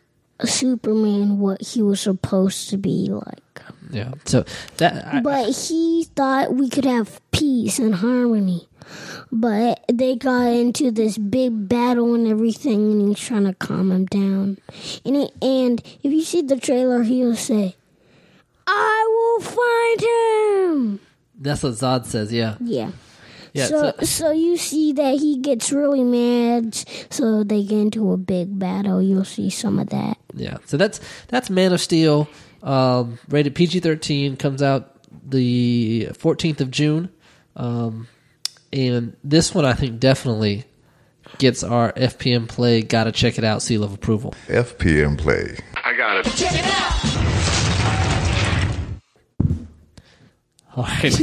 [0.45, 3.61] Superman what he was supposed to be like
[3.91, 4.13] Yeah.
[4.25, 4.45] So
[4.79, 8.67] that I, but he thought we could have peace and harmony.
[9.31, 14.07] But they got into this big battle and everything, and he's trying to calm him
[14.07, 14.59] down.
[15.05, 17.77] And and if you see the trailer, he'll say,
[18.67, 21.01] "I will find him."
[21.41, 22.33] that's what Zod says.
[22.33, 22.57] Yeah.
[22.61, 22.91] Yeah.
[23.53, 23.67] Yeah.
[23.67, 26.75] so, so- so you see that he gets really mad.
[27.11, 29.01] So they get into a big battle.
[29.03, 30.17] You'll see some of that.
[30.35, 32.29] Yeah, so that's that's Man of Steel,
[32.63, 34.95] um, rated PG thirteen, comes out
[35.27, 37.11] the fourteenth of June,
[37.57, 38.09] um,
[38.73, 40.65] and this one I think definitely
[41.39, 42.83] gets our FPM play.
[42.83, 43.63] Got to check it out.
[43.63, 44.35] Seal of approval.
[44.47, 45.59] FPM Play.
[45.85, 46.27] I got it.
[46.33, 47.09] Check it out.
[50.77, 51.15] All right.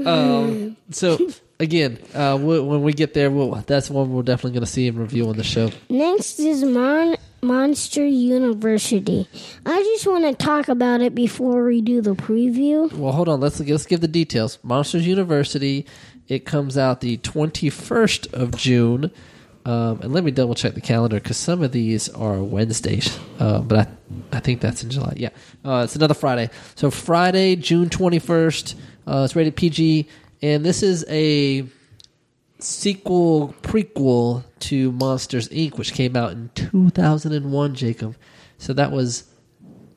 [0.06, 1.18] um, so
[1.60, 4.88] again, uh, we, when we get there, we'll, that's one we're definitely going to see
[4.88, 5.70] and review on the show.
[5.88, 9.28] Next is Mon- Monster University.
[9.64, 12.92] I just want to talk about it before we do the preview.
[12.92, 13.40] Well, hold on.
[13.40, 14.58] Let's let's give the details.
[14.62, 15.86] Monsters University.
[16.28, 19.10] It comes out the twenty first of June,
[19.64, 23.60] um, and let me double check the calendar because some of these are Wednesdays, uh,
[23.60, 25.14] but I I think that's in July.
[25.16, 25.30] Yeah,
[25.64, 26.50] uh, it's another Friday.
[26.76, 28.76] So Friday, June twenty first.
[29.06, 30.06] Uh, it's rated PG,
[30.42, 31.66] and this is a
[32.58, 37.74] sequel prequel to Monsters Inc., which came out in two thousand and one.
[37.74, 38.16] Jacob,
[38.58, 39.24] so that was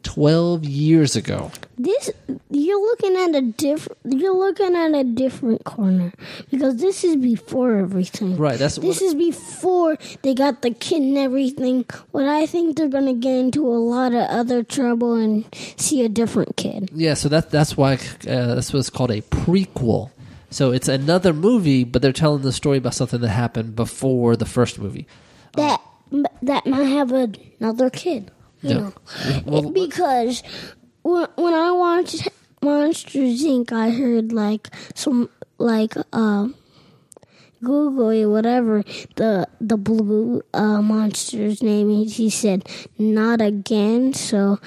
[0.04, 1.52] twelve years ago.
[1.78, 2.12] This
[2.50, 3.98] you're looking at a different.
[4.06, 6.14] You're looking at a different corner
[6.52, 8.38] because this is before everything.
[8.38, 11.86] Right, that's this is before they got the kid and everything.
[12.12, 15.46] What I think they're gonna get into a lot of other trouble and
[15.78, 16.92] see a different kid.
[16.94, 17.94] Yeah, so that that's why
[18.28, 20.12] uh, that's what's called a prequel.
[20.54, 24.46] So it's another movie, but they're telling the story about something that happened before the
[24.46, 25.08] first movie.
[25.54, 25.82] That
[26.44, 28.30] that might have another kid.
[28.62, 28.78] You Yeah.
[28.78, 28.94] know.
[29.46, 30.44] Well, because
[31.02, 32.28] when, when I watched
[32.62, 36.50] Monsters Inc., I heard like some like uh,
[37.63, 38.84] Google or whatever
[39.16, 42.18] the the blue uh, monster's name is.
[42.18, 44.13] He said not again.
[44.13, 44.60] So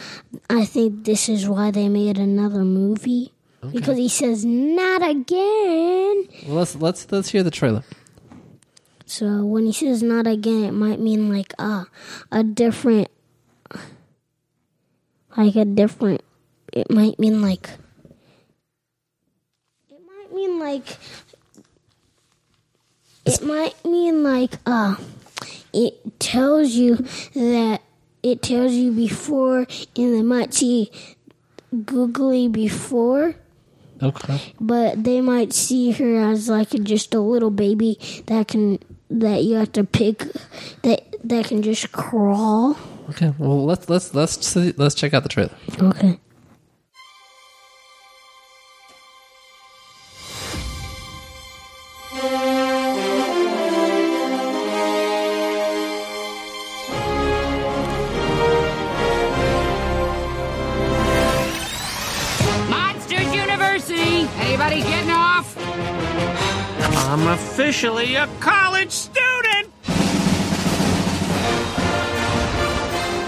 [0.50, 3.32] I think this is why they made another movie
[3.72, 6.28] because he says not again.
[6.46, 7.82] well, let's let's let's hear the trailer.
[9.06, 11.84] So when he says not again, it might mean like uh,
[12.32, 13.08] a different,
[15.36, 16.22] like a different.
[16.72, 17.70] It might mean like.
[19.88, 20.98] It might mean like.
[23.24, 24.96] It might mean like uh,
[25.72, 26.96] it tells you
[27.34, 27.82] that
[28.22, 29.66] it tells you before,
[29.96, 30.90] and they might see
[31.84, 33.36] googly before
[34.02, 34.54] Okay.
[34.60, 38.78] but they might see her as like just a little baby that can
[39.08, 40.24] that you have to pick
[40.82, 42.76] that that can just crawl.
[43.10, 43.32] Okay.
[43.38, 45.54] Well, let's let's let's see, let's check out the trailer.
[45.80, 46.18] Okay.
[67.76, 69.68] Officially a college student!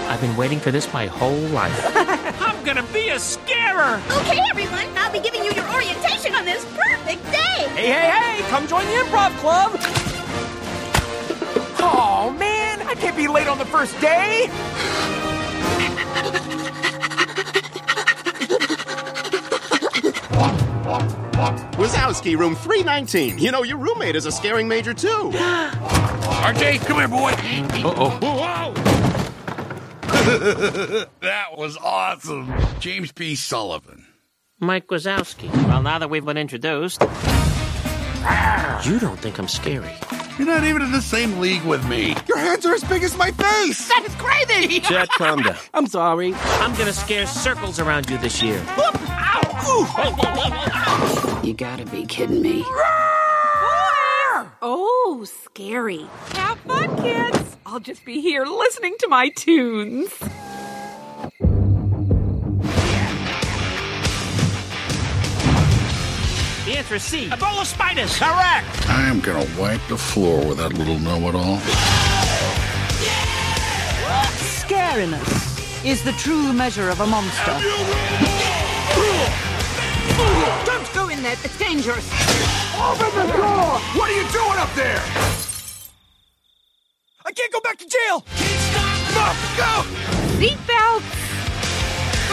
[0.09, 1.79] I've been waiting for this my whole life.
[2.41, 4.01] I'm gonna be a scarer!
[4.11, 7.67] Okay, everyone, I'll be giving you your orientation on this perfect day!
[7.75, 8.41] Hey, hey, hey!
[8.49, 9.77] Come join the improv club!
[11.79, 12.81] Oh, man!
[12.87, 14.49] I can't be late on the first day!
[20.89, 23.37] Wazowski, room 319.
[23.37, 25.31] You know, your roommate is a scaring major, too.
[25.35, 27.31] Archie, come here, boy.
[27.83, 28.73] Uh-oh.
[31.21, 32.53] that was awesome.
[32.79, 33.35] James P.
[33.35, 34.05] Sullivan.
[34.59, 35.49] Mike Wazowski.
[35.67, 39.93] Well, now that we've been introduced, you don't think I'm scary.
[40.37, 42.15] You're not even in the same league with me.
[42.27, 43.87] Your hands are as big as my face.
[43.89, 44.79] That is crazy!
[44.79, 45.55] Chet, calm down.
[45.73, 46.33] I'm sorry.
[46.33, 48.61] I'm gonna scare circles around you this year.
[51.43, 52.63] You gotta be kidding me.
[54.61, 56.05] Oh, scary.
[56.33, 57.57] Have fun, kids.
[57.65, 60.09] I'll just be here listening to my tunes.
[66.65, 67.29] The answer is C.
[67.31, 68.17] A bowl of spiders.
[68.17, 68.89] Correct.
[68.89, 71.59] I'm gonna wipe the floor with that little know-it-all.
[74.37, 77.57] Scariness is the true measure of a monster.
[80.65, 81.37] Don't go in there.
[81.43, 82.07] It's dangerous.
[82.79, 83.79] Open the door!
[83.97, 85.01] What are you doing up there?
[87.25, 88.23] I can't go back to jail!
[89.13, 89.83] Mom, go!
[90.39, 91.03] Seatbelts.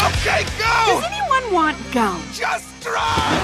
[0.07, 1.01] Okay, go!
[1.01, 2.22] Does anyone want gum?
[2.33, 3.42] Just drive!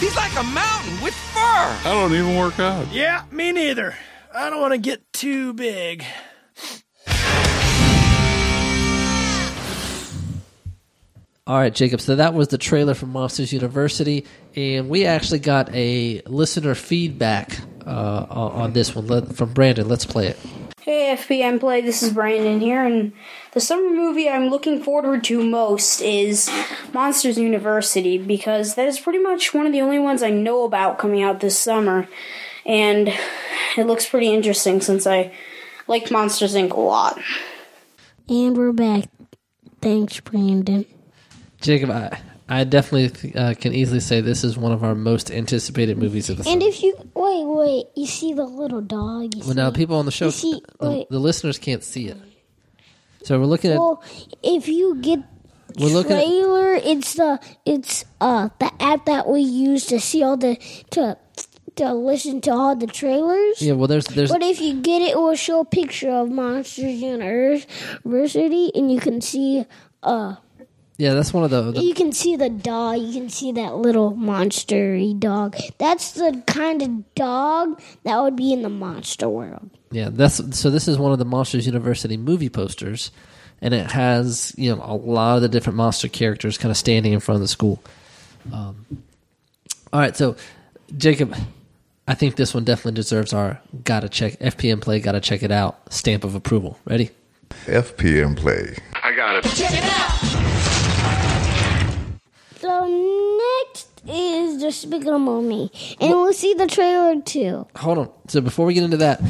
[0.00, 1.40] He's like a mountain with fur!
[1.40, 2.90] I don't even work out.
[2.92, 3.96] Yeah, me neither.
[4.34, 6.04] I don't want to get too big.
[11.48, 12.02] All right, Jacob.
[12.02, 17.58] So that was the trailer from Monsters University, and we actually got a listener feedback
[17.86, 19.88] uh, on on this one from Brandon.
[19.88, 20.38] Let's play it.
[20.82, 23.14] Hey FPM Play, this is Brandon here, and
[23.52, 26.50] the summer movie I'm looking forward to most is
[26.92, 30.98] Monsters University because that is pretty much one of the only ones I know about
[30.98, 32.08] coming out this summer,
[32.66, 33.08] and
[33.78, 35.32] it looks pretty interesting since I
[35.86, 36.72] like Monsters Inc.
[36.72, 37.18] a lot.
[38.28, 39.04] And we're back.
[39.80, 40.84] Thanks, Brandon.
[41.60, 42.18] Jacob, I,
[42.48, 46.36] I definitely uh, can easily say this is one of our most anticipated movies of
[46.38, 46.68] the And summer.
[46.70, 49.34] if you wait, wait, you see the little dog.
[49.34, 52.16] You Well, now people on the show, see, the, the listeners can't see it.
[53.24, 54.02] So we're looking at well,
[54.42, 55.20] if you get
[55.78, 60.22] we're looking at trailer, it's the it's uh the app that we use to see
[60.22, 60.56] all the
[60.92, 61.18] to
[61.76, 63.60] to listen to all the trailers.
[63.60, 63.72] yeah.
[63.74, 67.02] Well, there's there's But if you get it, it will show a picture of Monsters
[67.02, 69.66] University, and you can see
[70.02, 70.36] uh
[70.98, 71.14] yeah.
[71.14, 73.00] That's one of the, the you can see the dog.
[73.00, 75.56] You can see that little monstery dog.
[75.78, 79.70] That's the kind of dog that would be in the monster world.
[79.90, 80.68] Yeah, that's so.
[80.70, 83.10] This is one of the Monsters University movie posters,
[83.62, 87.12] and it has you know a lot of the different monster characters kind of standing
[87.14, 87.82] in front of the school.
[88.52, 88.84] Um,
[89.92, 90.36] all right, so
[90.96, 91.34] Jacob,
[92.06, 95.92] I think this one definitely deserves our gotta check FPM play, gotta check it out
[95.92, 96.78] stamp of approval.
[96.84, 97.10] Ready?
[97.66, 98.76] FPM Play.
[99.02, 99.44] I got it.
[99.50, 100.18] Check it out.
[102.60, 102.86] So
[103.66, 107.66] next is Despicable Me, and we'll see the trailer too.
[107.76, 108.10] Hold on.
[108.28, 109.20] So before we get into that,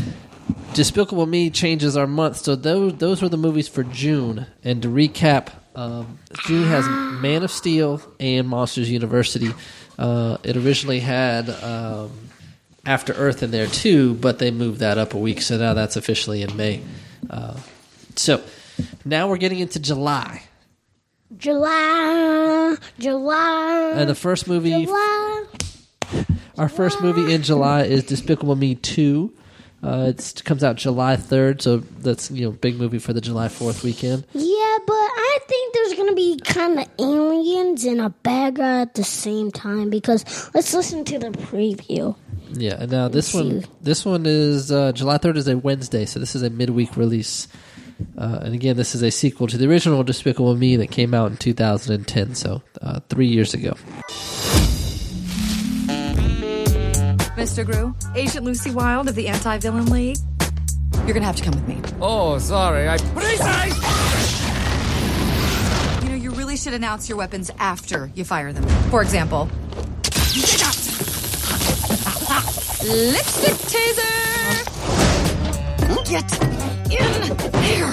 [0.74, 2.36] Despicable Me changes our month.
[2.38, 4.46] So those those were the movies for June.
[4.62, 6.86] And to recap, um, June has
[7.20, 9.50] Man of Steel and Monsters University.
[9.98, 12.10] Uh, it originally had um,
[12.86, 15.96] After Earth in there too, but they moved that up a week, so now that's
[15.96, 16.82] officially in May.
[17.28, 17.56] Uh,
[18.14, 18.42] so
[19.04, 20.42] now we're getting into July,
[21.36, 25.44] July, July, and the first movie July.
[26.58, 29.32] Our first movie in July is Despicable Me Two.
[29.82, 33.48] Uh, it comes out July third, so that's you know big movie for the July
[33.48, 34.24] Fourth weekend.
[34.32, 38.94] Yeah, but I think there's gonna be kind of aliens and a bad guy at
[38.94, 42.16] the same time because let's listen to the preview.
[42.52, 43.68] Yeah, and now this Let's one, see.
[43.82, 47.46] this one is uh, July third is a Wednesday, so this is a midweek release.
[48.16, 51.30] Uh, and again, this is a sequel to the original Despicable Me that came out
[51.30, 53.74] in 2010, so uh, three years ago.
[57.36, 57.64] Mr.
[57.64, 60.16] Gru, Agent Lucy Wilde of the Anti-Villain League.
[61.04, 61.80] You're gonna have to come with me.
[62.00, 62.88] Oh, sorry.
[62.88, 62.96] I.
[66.02, 68.66] You know, you really should announce your weapons after you fire them.
[68.90, 69.44] For example,
[72.82, 74.18] lipstick taser.
[76.08, 77.86] Get in here.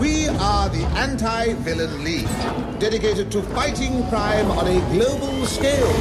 [0.00, 2.28] We are the Anti Villain League,
[2.78, 5.92] dedicated to fighting crime on a global scale.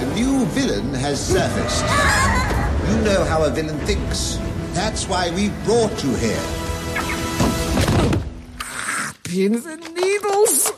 [0.00, 1.84] The new villain has surfaced.
[2.90, 4.38] You know how a villain thinks.
[4.72, 6.42] That's why we brought you here.
[9.24, 10.72] Pins and needles.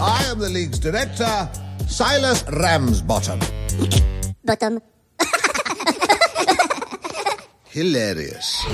[0.00, 1.48] I am the League's director,
[1.88, 3.40] Silas Ramsbottom.
[4.44, 4.80] Bottom.
[7.70, 8.64] Hilarious.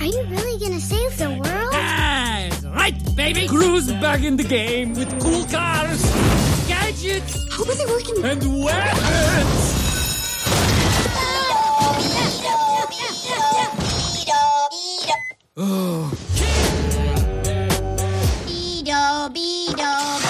[0.00, 1.72] Are you really gonna save the world?
[1.72, 3.46] That's right, baby.
[3.48, 6.02] Gru's back in the game with cool cars,
[6.68, 7.36] gadgets.
[7.52, 8.24] How are they working?
[8.24, 9.74] And weapons.
[15.60, 16.12] Oh.
[18.46, 20.27] Beedo, Beedo.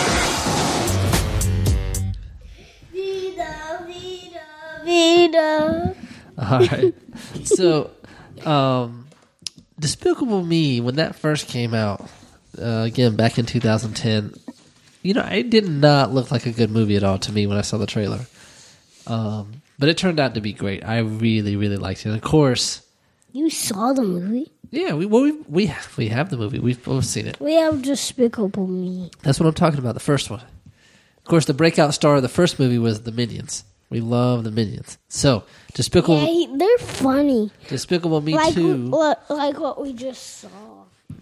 [6.38, 6.94] All right.
[7.44, 7.90] so,
[8.44, 9.06] um,
[9.78, 12.08] Despicable Me, when that first came out,
[12.60, 14.34] uh, again back in 2010,
[15.02, 17.56] you know, it did not look like a good movie at all to me when
[17.56, 18.20] I saw the trailer.
[19.06, 20.84] Um, but it turned out to be great.
[20.84, 22.06] I really, really liked it.
[22.06, 22.82] And of course,
[23.32, 24.50] You saw the movie?
[24.70, 26.58] yeah, we well, we we have, we have the movie.
[26.58, 27.38] We've both seen it.
[27.40, 29.10] We have Despicable Me.
[29.22, 29.94] That's what I'm talking about.
[29.94, 30.40] The first one.
[31.18, 33.64] Of course, the breakout star of the first movie was the Minions.
[33.90, 34.98] We love the Minions.
[35.08, 37.50] So, Despicable Yeah, he, they're funny.
[37.68, 38.76] Despicable Me like, Two.
[38.76, 40.48] Like, like what we just saw.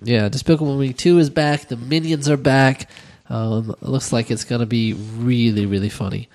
[0.03, 1.69] Yeah, Despicable Me 2 is back.
[1.69, 2.91] The Minions are back.
[3.29, 6.29] Um, looks like it's going to be really, really funny.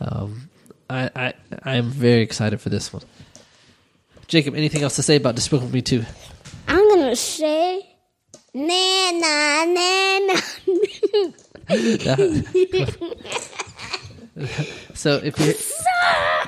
[0.00, 0.50] Um,
[0.90, 3.02] I, I, I'm very excited for this one.
[4.26, 6.04] Jacob, anything else to say about Despicable Me 2?
[6.68, 7.96] I'm gonna say,
[8.52, 10.42] Nana, Nana.
[14.94, 15.54] so if you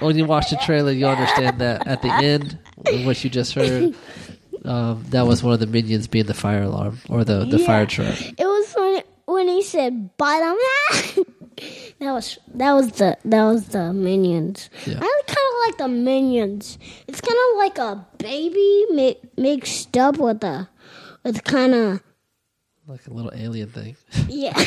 [0.07, 2.59] when you watch the trailer, you understand that at the end,
[3.05, 3.95] what you just heard,
[4.64, 7.66] um, that was one of the minions being the fire alarm or the, the Yeah.
[7.66, 8.18] fire truck.
[8.20, 10.57] It was when when he said bottom.
[11.99, 14.70] that was that was the that was the minions.
[14.86, 14.99] Yeah.
[15.01, 16.78] I kind of like the minions.
[17.07, 20.68] It's kind of like a baby mi- mixed up with a
[21.24, 22.01] with kind of
[22.91, 23.97] Like a little alien thing.
[24.28, 24.53] yeah.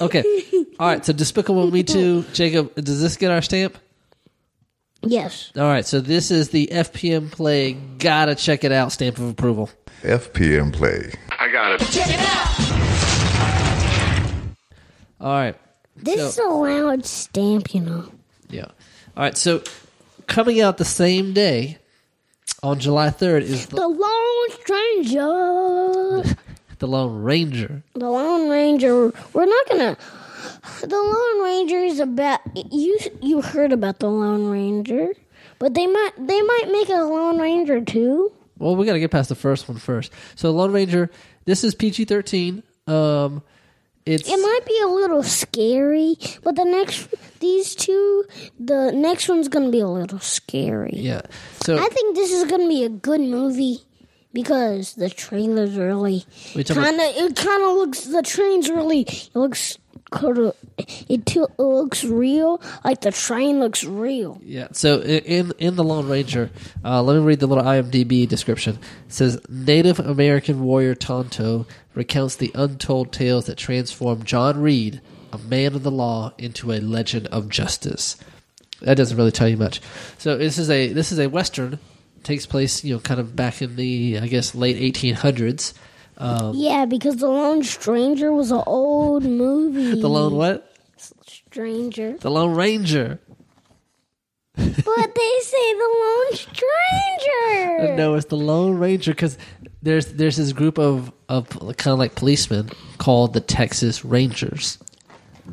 [0.00, 0.22] Okay.
[0.78, 1.04] All right.
[1.04, 2.24] So Despicable Me 2.
[2.34, 3.78] Jacob, does this get our stamp?
[5.02, 5.50] yes.
[5.56, 7.72] All right, so this is the FPM Play.
[7.72, 8.92] Gotta check it out.
[8.92, 9.70] Stamp of approval.
[10.02, 11.12] FPM Play.
[11.38, 11.86] I got it.
[11.90, 12.58] Check it out.
[15.20, 15.56] All right.
[15.96, 16.42] This so, is a
[16.84, 18.12] loud stamp, you know.
[18.50, 18.66] yeah.
[19.16, 19.36] All right.
[19.36, 19.62] So
[20.26, 21.78] coming out the same day
[22.62, 24.50] on July third is the, The Lone
[26.24, 26.36] Stranger.
[26.78, 27.82] the Lone Ranger.
[27.94, 29.12] The Lone Ranger.
[29.32, 29.96] We're not gonna.
[30.82, 32.98] The Lone Ranger is about you.
[33.20, 35.08] You heard about the Lone Ranger,
[35.58, 38.32] but they might they might make a Lone Ranger too.
[38.58, 40.12] Well, we got to get past the first one first.
[40.34, 41.10] So Lone Ranger.
[41.44, 42.62] This is PG thirteen.
[42.86, 43.42] Um,
[44.06, 47.08] it's It might be a little scary, but the next
[47.40, 48.24] these two,
[48.58, 50.92] the next one's gonna be a little scary.
[50.94, 51.22] yeah.
[51.62, 53.80] So I think this is gonna be a good movie
[54.32, 56.24] because the trailer's really
[56.54, 59.78] kind of it kind of looks the train's really it looks
[60.10, 64.40] kind of it, it looks real like the train looks real.
[64.42, 64.68] Yeah.
[64.72, 66.50] So in in the Lone Ranger,
[66.84, 68.78] uh, let me read the little IMDb description.
[69.06, 75.00] It says Native American warrior Tonto recounts the untold tales that transformed John Reid,
[75.32, 78.16] a man of the law, into a legend of justice.
[78.82, 79.80] That doesn't really tell you much.
[80.18, 81.78] So this is a this is a western.
[82.22, 85.72] Takes place, you know, kind of back in the I guess late 1800s.
[86.18, 90.00] Um, Yeah, because the Lone Stranger was an old movie.
[90.00, 90.64] the Lone what?
[91.26, 93.18] Stranger, The Lone Ranger.
[94.56, 97.94] but they say the Lone Stranger.
[97.96, 99.38] No, it's the Lone Ranger because
[99.82, 104.78] there's there's this group of of kind of like policemen called the Texas Rangers.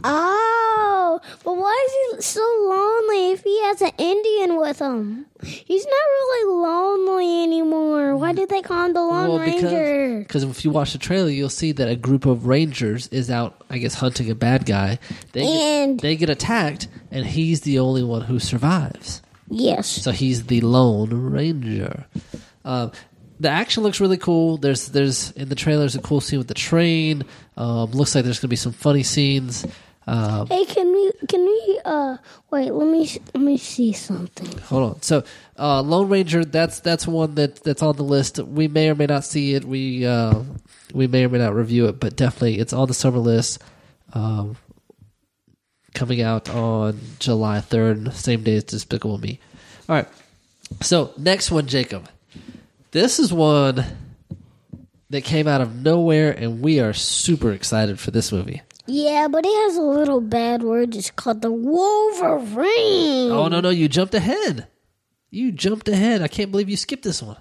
[0.03, 5.25] Oh, but why is he so lonely if he has an Indian with him?
[5.43, 8.15] He's not really lonely anymore.
[8.17, 10.19] Why did they call him the Lone Ranger?
[10.19, 13.63] because if you watch the trailer, you'll see that a group of rangers is out,
[13.69, 14.99] I guess, hunting a bad guy.
[15.31, 19.21] They And- get, they get attacked, and he's the only one who survives.
[19.49, 19.87] Yes.
[19.87, 22.05] So he's the Lone Ranger.
[22.63, 22.91] Um,
[23.39, 24.57] the action looks really cool.
[24.57, 27.23] There's there's in the trailer there's a cool scene with the train.
[27.57, 29.65] Um, looks like there's gonna be some funny scenes.
[30.07, 32.17] Um, Hey, can we can we uh
[32.51, 32.71] wait?
[32.71, 34.57] Let me let me see something.
[34.63, 35.01] Hold on.
[35.01, 35.23] So,
[35.57, 36.45] uh, Lone Ranger.
[36.45, 38.37] That's that's one that that's on the list.
[38.39, 39.65] We may or may not see it.
[39.65, 40.43] We uh,
[40.93, 43.63] we may or may not review it, but definitely it's on the summer list.
[44.13, 44.57] Um,
[45.95, 49.39] coming out on July third, same day as Despicable Me.
[49.89, 50.07] All right.
[50.81, 52.07] So next one, Jacob.
[52.91, 53.83] This is one
[55.09, 58.61] that came out of nowhere, and we are super excited for this movie.
[58.87, 60.95] Yeah, but it has a little bad word.
[60.95, 63.31] It's called the Wolverine.
[63.31, 64.67] Oh no, no, you jumped ahead.
[65.29, 66.21] You jumped ahead.
[66.21, 67.37] I can't believe you skipped this one.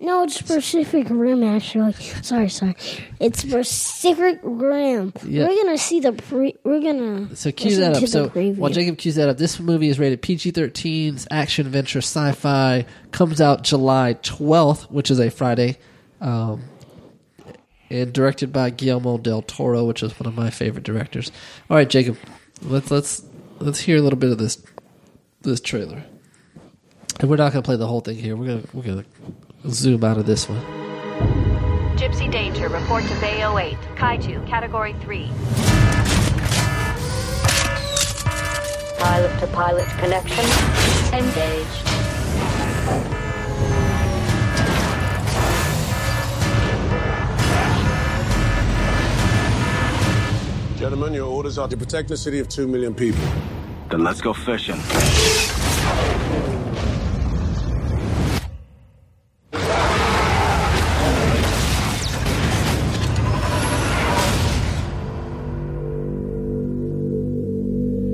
[0.00, 1.42] No, it's Pacific Rim.
[1.42, 1.92] Actually,
[2.22, 2.76] sorry, sorry.
[3.18, 5.12] It's Pacific Rim.
[5.24, 5.48] Yeah.
[5.48, 6.54] We're gonna see the pre.
[6.62, 8.06] We're gonna So cue that up.
[8.08, 11.14] So while Jacob cues that up, this movie is rated PG-13.
[11.14, 12.86] It's action, adventure, sci-fi.
[13.10, 15.78] Comes out July 12th, which is a Friday.
[16.20, 16.62] Um,
[17.90, 21.30] and directed by Guillermo del Toro, which is one of my favorite directors.
[21.70, 22.16] All right, Jacob,
[22.62, 23.22] let's let's
[23.60, 24.62] let's hear a little bit of this
[25.42, 26.04] this trailer.
[27.20, 28.36] And we're not going to play the whole thing here.
[28.36, 29.04] We're gonna we're gonna
[29.68, 30.60] zoom out of this one.
[31.96, 33.76] Gypsy Danger, report to Bay 08.
[33.96, 35.28] Kaiju, Category 3.
[38.98, 40.44] Pilot to pilot connection.
[41.12, 43.17] Engaged.
[50.78, 53.24] Gentlemen, your orders are to protect the city of two million people.
[53.90, 54.76] Then let's go fishing.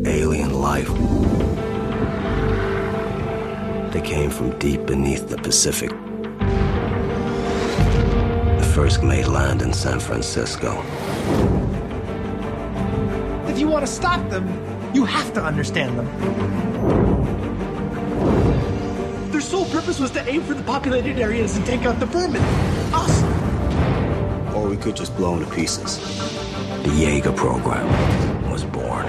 [0.06, 0.88] Alien life.
[3.92, 5.90] They came from deep beneath the Pacific.
[8.58, 10.82] The first made land in San Francisco.
[13.54, 14.48] If you want to stop them,
[14.92, 16.06] you have to understand them.
[19.30, 22.42] Their sole purpose was to aim for the populated areas and take out the vermin.
[22.92, 23.22] Us.
[24.56, 25.98] Or we could just blow them to pieces.
[26.82, 27.86] The Jaeger program
[28.50, 29.06] was born.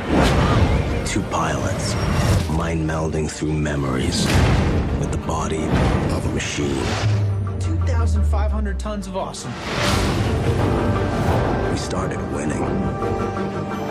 [1.08, 1.96] Two pilots,
[2.52, 4.28] mind melding through memories
[5.00, 6.86] with the body of a machine.
[7.62, 9.52] 2,500 tons of awesome.
[11.72, 13.85] We started winning.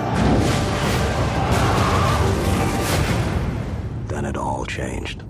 [4.09, 5.23] Then it all changed.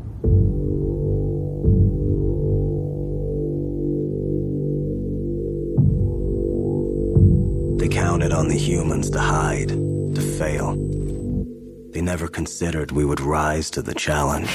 [7.78, 10.76] They counted on the humans to hide, to fail.
[11.90, 14.48] They never considered we would rise to the challenge.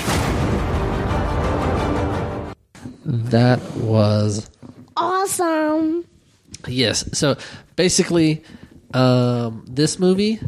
[3.06, 4.50] That was
[4.98, 6.06] awesome.
[6.68, 7.08] Yes.
[7.18, 7.38] So
[7.76, 8.44] basically,
[8.94, 10.40] um, this movie,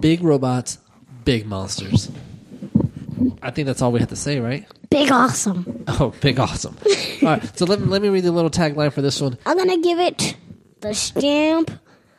[0.00, 0.78] big robots,
[1.24, 2.10] big monsters.
[3.42, 4.66] I think that's all we have to say, right?
[4.90, 5.84] Big awesome.
[5.86, 6.76] Oh, big awesome.
[7.22, 7.58] all right.
[7.58, 9.36] So let me, let me read the little tagline for this one.
[9.44, 10.36] I'm gonna give it
[10.80, 11.70] the stamp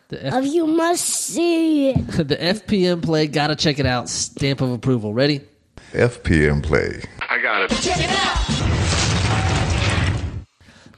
[0.09, 1.95] The, F- of you must see it.
[2.07, 3.28] the FPM play.
[3.28, 4.07] Gotta check it out.
[4.09, 5.13] Stamp of approval.
[5.13, 5.41] Ready?
[5.93, 7.01] FPM Play.
[7.28, 7.70] I got it.
[7.82, 8.49] Check it out.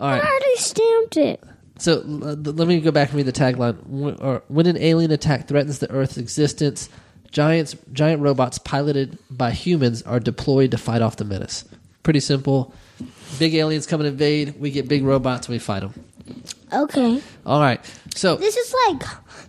[0.01, 0.23] All I right.
[0.27, 1.43] already stamped it.
[1.81, 3.83] So uh, let me go back and read the tagline.
[3.87, 6.89] When, or, when an alien attack threatens the Earth's existence,
[7.31, 11.65] giants, giant robots piloted by humans are deployed to fight off the menace.
[12.03, 12.71] Pretty simple.
[13.39, 14.59] Big aliens come and invade.
[14.59, 15.47] We get big robots.
[15.47, 15.93] and We fight them.
[16.71, 17.19] Okay.
[17.47, 17.83] All right.
[18.13, 19.03] So This is like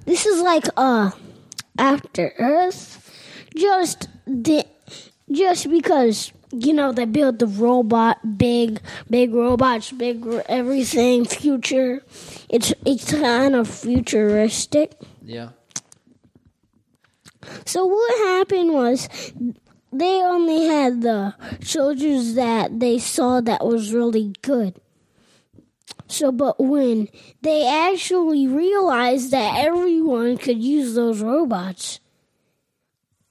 [0.06, 1.10] this is like uh
[1.78, 2.98] after Earth.
[3.54, 4.64] Just the
[5.30, 8.80] just because you know they build the robot big
[9.10, 12.02] big robots big everything future
[12.48, 14.92] it's it's kind of futuristic
[15.24, 15.50] yeah.
[17.64, 19.08] so what happened was
[19.92, 24.80] they only had the soldiers that they saw that was really good.
[26.06, 27.08] So, but when
[27.42, 32.00] they actually realized that everyone could use those robots,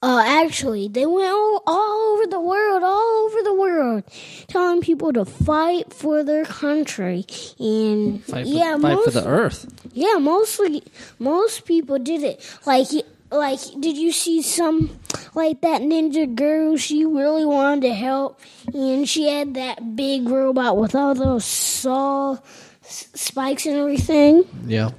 [0.02, 4.02] uh, actually, they went all, all over the world, all over the world,
[4.48, 7.24] telling people to fight for their country.
[7.60, 9.66] And Fight for, yeah, fight most, for the Earth.
[9.92, 10.82] yeah, mostly
[11.18, 12.58] most people did it.
[12.66, 12.88] Like
[13.30, 14.90] like did you see some
[15.34, 18.38] like that ninja girl she really wanted to help
[18.74, 22.36] and she had that big robot with all those saw
[22.92, 24.44] spikes and everything.
[24.66, 24.90] Yeah.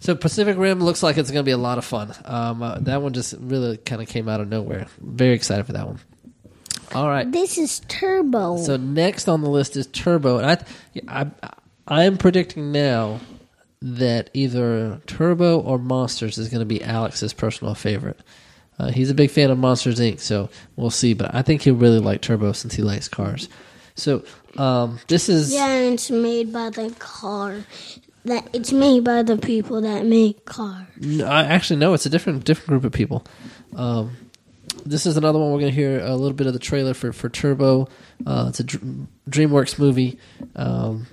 [0.00, 2.14] So Pacific Rim looks like it's going to be a lot of fun.
[2.24, 4.86] Um, uh, that one just really kind of came out of nowhere.
[5.00, 6.00] Very excited for that one.
[6.94, 7.30] All right.
[7.30, 8.58] This is Turbo.
[8.58, 10.46] So next on the list is Turbo, and
[11.08, 11.52] I, I,
[11.86, 13.20] I am predicting now
[13.80, 18.18] that either Turbo or Monsters is going to be Alex's personal favorite.
[18.78, 21.12] Uh, he's a big fan of Monsters Inc., so we'll see.
[21.12, 23.48] But I think he'll really like Turbo since he likes cars.
[23.98, 24.24] So
[24.56, 27.64] um, this is yeah, and it's made by the car.
[28.24, 30.86] That it's made by the people that make cars.
[30.98, 33.26] No, I actually no, it's a different different group of people.
[33.74, 34.16] Um,
[34.84, 37.12] this is another one we're going to hear a little bit of the trailer for
[37.12, 37.88] for Turbo.
[38.26, 40.18] Uh, it's a Dr- DreamWorks movie.
[40.56, 41.06] Um,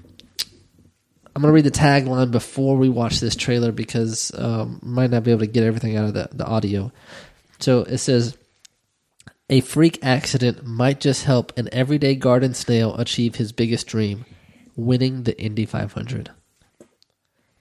[1.36, 5.24] I'm going to read the tagline before we watch this trailer because um, might not
[5.24, 6.94] be able to get everything out of the, the audio.
[7.60, 8.38] So it says,
[9.48, 14.26] "A freak accident might just help an everyday garden snail achieve his biggest dream,
[14.76, 16.32] winning the Indy 500."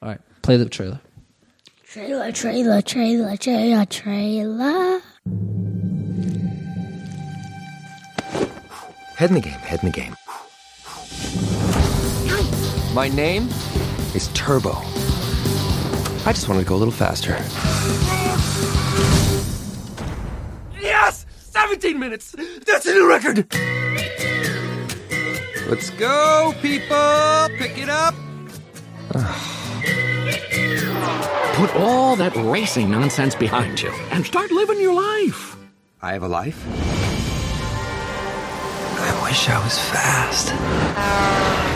[0.00, 1.00] All right, play the trailer.
[1.86, 5.00] Trailer, trailer, trailer, trailer, trailer.
[9.16, 10.16] Head in the game, head in the game.
[12.94, 13.48] My name
[14.14, 14.72] is Turbo.
[16.26, 17.36] I just wanted to go a little faster.
[21.74, 21.82] Yes!
[21.82, 22.36] 17 minutes!
[22.66, 23.52] That's a new record!
[25.68, 27.48] Let's go, people!
[27.58, 28.14] Pick it up!
[31.54, 35.56] Put all that racing nonsense behind you and start living your life.
[36.00, 36.64] I have a life?
[39.00, 41.73] I wish I was fast.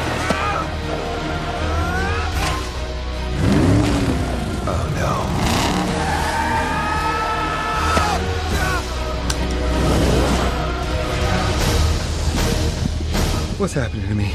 [13.59, 14.31] What's happening to me?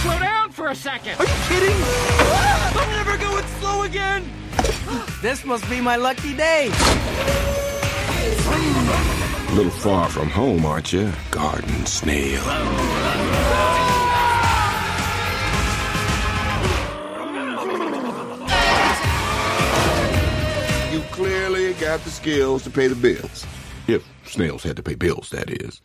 [0.00, 1.18] Slow down for a second.
[1.18, 1.76] Are you kidding?
[2.78, 4.30] I'm never going slow again!
[5.20, 6.70] This must be my lucky day.
[9.48, 11.12] A little far from home, aren't you?
[11.32, 12.44] Garden snail.
[20.92, 23.44] You clearly got the skills to pay the bills.
[24.30, 25.80] If snails had to pay bills, that is.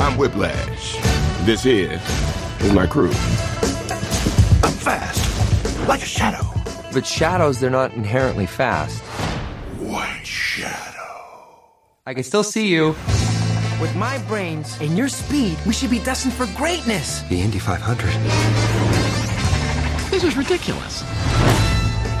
[0.00, 0.96] I'm Whiplash.
[1.44, 2.00] This here
[2.60, 3.10] is my crew.
[3.10, 6.48] I'm fast, like a shadow.
[6.94, 9.02] But shadows, they're not inherently fast.
[9.80, 11.44] White shadow.
[12.06, 12.96] I can still see you.
[13.82, 17.20] With my brains and your speed, we should be destined for greatness.
[17.28, 18.08] The Indy 500.
[20.10, 21.02] This is ridiculous.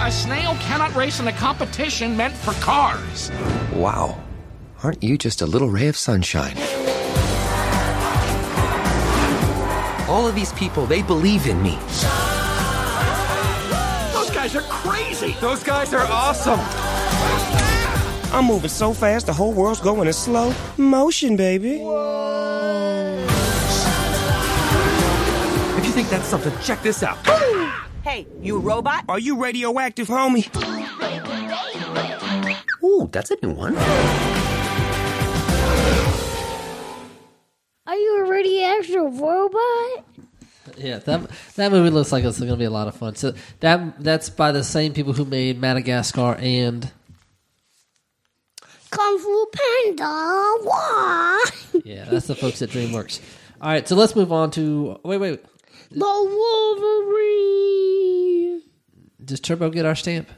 [0.02, 3.30] A snail cannot race in a competition meant for cars.
[3.72, 4.22] Wow.
[4.84, 6.58] Aren't you just a little ray of sunshine?
[10.10, 11.76] All of these people, they believe in me.
[14.12, 15.34] Those guys are crazy.
[15.40, 16.60] Those guys are awesome.
[18.34, 21.76] I'm moving so fast, the whole world's going in slow motion, baby.
[25.78, 27.16] If you think that's something, check this out.
[28.04, 29.06] Hey, you robot?
[29.08, 30.44] Are you radioactive, homie?
[32.84, 34.33] Ooh, that's a new one.
[39.02, 40.04] Robot?
[40.76, 43.14] Yeah, that that movie looks like it's going to be a lot of fun.
[43.16, 46.90] So that that's by the same people who made Madagascar and
[48.90, 50.04] Kung Fu Panda.
[50.62, 51.38] Wah!
[51.84, 53.20] yeah, that's the folks at DreamWorks.
[53.60, 55.44] All right, so let's move on to wait, wait.
[55.90, 56.00] The
[56.80, 58.62] Wolverine.
[59.24, 60.28] Does Turbo get our stamp?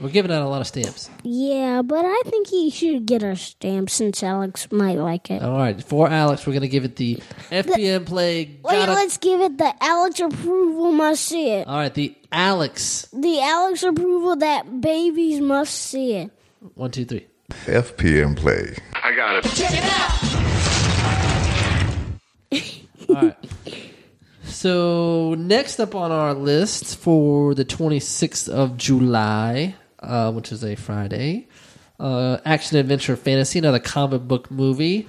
[0.00, 1.08] We're giving out a lot of stamps.
[1.22, 5.40] Yeah, but I think he should get our stamp since Alex might like it.
[5.40, 7.20] All right, for Alex, we're going to give it the
[7.50, 8.44] FPM play.
[8.44, 11.68] Wait, gotta- let's give it the Alex approval must see it.
[11.68, 13.06] All right, the Alex.
[13.12, 16.30] The Alex approval that babies must see it.
[16.74, 17.26] One, two, three.
[17.66, 18.76] FPM play.
[19.00, 19.44] I got it.
[19.50, 20.20] Check it out.
[23.10, 23.36] All right.
[24.44, 29.74] So next up on our list for the 26th of July,
[30.04, 31.48] uh, which is a Friday,
[31.98, 35.08] uh, action adventure fantasy, another comic book movie.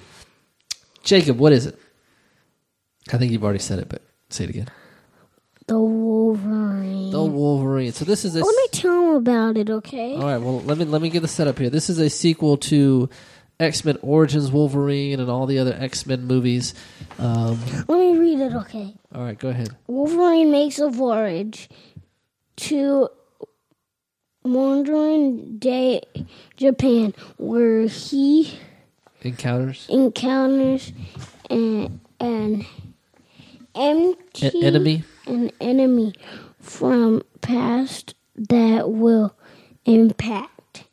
[1.02, 1.78] Jacob, what is it?
[3.12, 4.68] I think you've already said it, but say it again.
[5.68, 7.10] The Wolverine.
[7.10, 7.92] The Wolverine.
[7.92, 8.40] So this is a.
[8.40, 10.14] Let me tell him about it, okay?
[10.14, 10.38] All right.
[10.38, 11.70] Well, let me let me get the setup here.
[11.70, 13.08] This is a sequel to
[13.58, 16.74] X Men Origins Wolverine and all the other X Men movies.
[17.18, 18.94] Um, Let me read it, okay?
[19.14, 19.70] all right, go ahead.
[19.86, 21.68] Wolverine makes a voyage
[22.56, 23.08] to
[24.46, 26.02] Mandarin Day,
[26.56, 28.58] Japan, where he
[29.22, 30.92] Encounters encounters
[31.50, 32.64] an, an
[33.74, 35.04] empty enemy?
[35.26, 36.14] an enemy
[36.60, 39.34] from past that will
[39.84, 40.84] impact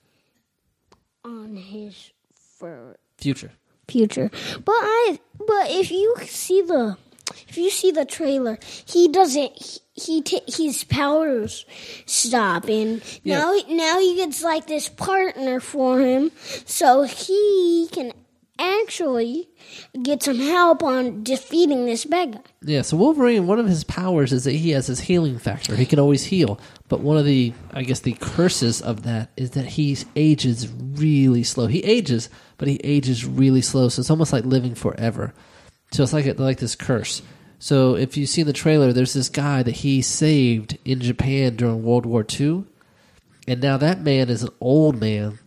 [1.24, 3.52] on his fur future.
[3.88, 4.30] future.
[4.64, 6.98] But I but if you see the
[7.48, 11.66] if you see the trailer, he doesn't he, he t- his powers
[12.06, 16.32] stop and now now he gets like this partner for him
[16.66, 18.12] so he can
[18.60, 19.50] actually
[20.02, 22.42] get some help on defeating this bad guy.
[22.62, 25.76] Yeah, so Wolverine, one of his powers is that he has his healing factor.
[25.76, 26.60] He can always heal.
[26.88, 31.44] But one of the, I guess, the curses of that is that he ages really
[31.44, 31.68] slow.
[31.68, 33.90] He ages, but he ages really slow.
[33.90, 35.34] So it's almost like living forever.
[35.92, 37.22] So it's like like this curse.
[37.64, 41.82] So if you see the trailer, there's this guy that he saved in Japan during
[41.82, 42.66] World War II,
[43.48, 45.40] and now that man is an old man,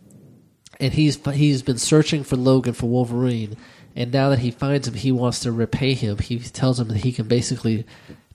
[0.79, 3.55] and he's he's been searching for Logan for Wolverine,
[3.95, 6.17] and now that he finds him, he wants to repay him.
[6.17, 7.85] He tells him that he can basically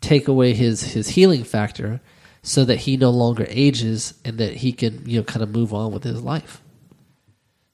[0.01, 2.01] take away his his healing factor,
[2.41, 5.75] so that he no longer ages and that he can you know kind of move
[5.75, 6.63] on with his life.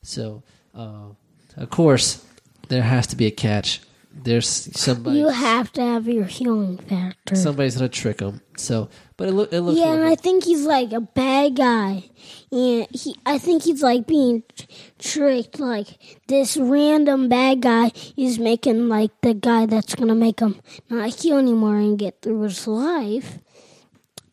[0.03, 0.43] So,
[0.75, 1.09] uh,
[1.59, 2.25] of course,
[2.69, 3.83] there has to be a catch.
[4.23, 5.19] There's somebody.
[5.19, 7.37] You have to have your healing factor.
[7.37, 8.41] Somebody's gonna trick him.
[8.57, 9.79] So, but it, look, it looks.
[9.79, 12.05] yeah, and I think he's like a bad guy.
[12.51, 14.43] And he, I think he's like being
[14.99, 15.61] tricked.
[15.61, 21.15] Like this random bad guy is making like the guy that's gonna make him not
[21.15, 23.39] heal anymore and get through his life.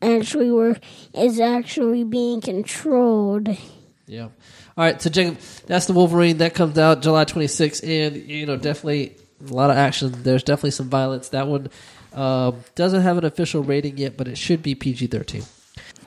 [0.02, 0.76] Actually, were
[1.14, 3.48] is actually being controlled.
[4.06, 4.28] Yeah.
[4.78, 8.56] All right, so Jacob, that's the Wolverine that comes out July 26th, and you know
[8.56, 9.16] definitely
[9.50, 10.14] a lot of action.
[10.22, 11.30] There's definitely some violence.
[11.30, 11.68] That one
[12.12, 15.46] um, doesn't have an official rating yet, but it should be PG-13.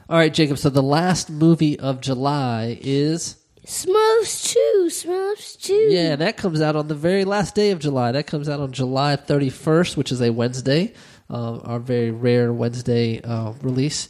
[0.09, 0.57] All right, Jacob.
[0.57, 3.35] So the last movie of July is
[3.65, 5.73] Smurfs two, Smurfs two.
[5.91, 8.11] yeah, that comes out on the very last day of July.
[8.11, 10.93] That comes out on July 31st, which is a Wednesday,
[11.29, 14.09] uh, our very rare Wednesday uh, release.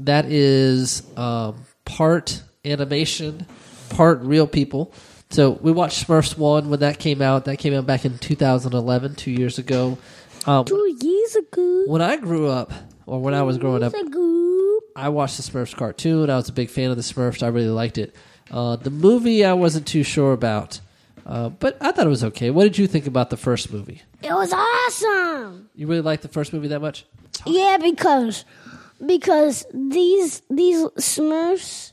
[0.00, 3.46] That is um, part animation,
[3.90, 4.92] part real people.
[5.30, 7.44] So we watched Smurfs one when that came out.
[7.44, 9.98] That came out back in 2011, two years ago.
[10.46, 11.84] Um, Two years ago.
[11.86, 12.72] when I grew up,
[13.06, 14.80] or when I was growing up, ago.
[14.96, 16.30] I watched the Smurfs cartoon.
[16.30, 17.42] I was a big fan of the Smurfs.
[17.42, 18.14] I really liked it.
[18.50, 20.80] Uh, the movie, I wasn't too sure about,
[21.26, 22.48] uh, but I thought it was okay.
[22.50, 24.00] What did you think about the first movie?
[24.22, 25.68] It was awesome.
[25.74, 27.04] You really liked the first movie that much?
[27.44, 28.46] Yeah, because
[29.04, 31.92] because these these Smurfs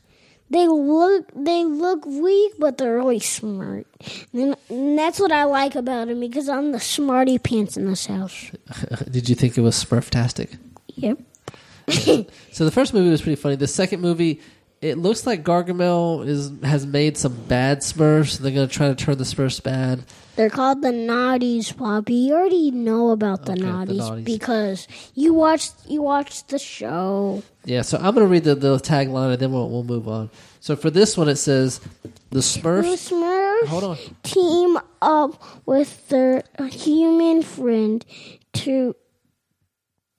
[0.50, 3.88] they look they look weak, but they're really smart,
[4.34, 8.06] and, and that's what I like about them because I'm the smarty pants in this
[8.06, 8.52] house.
[9.10, 10.58] did you think it was Smurftastic?
[10.96, 11.20] Yep.
[12.52, 13.58] So the first movie was pretty funny.
[13.58, 14.40] The second movie,
[14.82, 18.38] it looks like Gargamel is has made some bad Smurfs.
[18.38, 20.06] And they're going to try to turn the Smurfs bad.
[20.36, 22.14] They're called the Naughties, Poppy.
[22.14, 24.26] You already know about the, Okay, the naughties, Naughties.
[24.26, 27.42] because you watched you watched the show.
[27.64, 30.30] Yeah, so I'm going to read the, the tagline and then we'll, we'll move on.
[30.60, 33.12] So for this one, it says the The Smurfs.
[33.12, 33.98] Smurfs Hold on.
[34.24, 38.06] team up with their human friend
[38.54, 38.96] to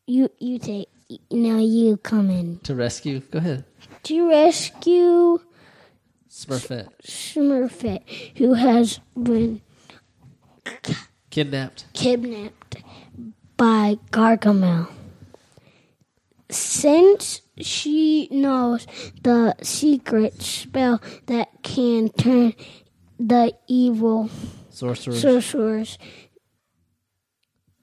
[0.07, 0.89] you you take
[1.31, 3.65] now you come in To rescue, go ahead.
[4.05, 5.41] to rescue
[6.31, 9.61] Smurfette Smurfette who has been
[11.31, 11.87] kidnapped.
[11.93, 12.77] kidnapped
[13.57, 14.89] by Gargamel.
[16.51, 18.87] Since she knows
[19.23, 22.55] the secret spell that can turn
[23.19, 24.31] the evil
[24.71, 25.21] Sorcerers.
[25.23, 25.99] sorcerers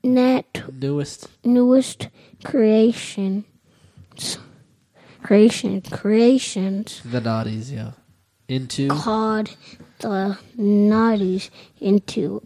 [0.04, 1.28] net Newest.
[1.44, 2.08] newest
[2.44, 3.44] creation
[5.24, 7.92] creation creations The Naughties, yeah.
[8.48, 8.88] Into.
[8.90, 9.56] called
[10.00, 11.50] the naughties
[11.82, 12.46] into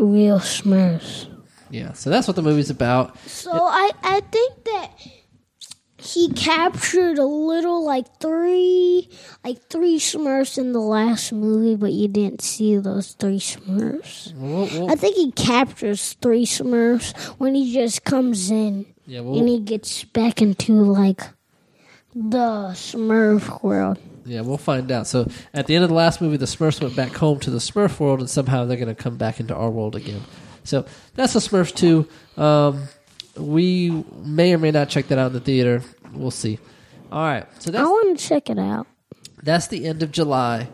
[0.00, 1.26] real smurfs.
[1.70, 3.16] Yeah, so that's what the movie's about.
[3.28, 4.90] So I, I think that
[5.98, 9.08] he captured a little like three
[9.44, 14.34] like three Smurfs in the last movie, but you didn't see those three Smurfs.
[14.34, 19.38] We'll- we'll- I think he captures three Smurfs when he just comes in Yeah, we'll-
[19.38, 21.20] and he gets back into like
[22.14, 23.98] the Smurf world.
[24.24, 25.06] Yeah, we'll find out.
[25.06, 27.58] So at the end of the last movie, the Smurfs went back home to the
[27.58, 30.22] Smurf world, and somehow they're going to come back into our world again.
[30.64, 32.40] So that's the Smurfs 2.
[32.40, 32.88] Um,
[33.36, 35.82] we may or may not check that out in the theater.
[36.12, 36.58] We'll see.
[37.10, 37.46] All right.
[37.62, 38.86] So I want to check it out.
[39.42, 40.68] that's the end of July.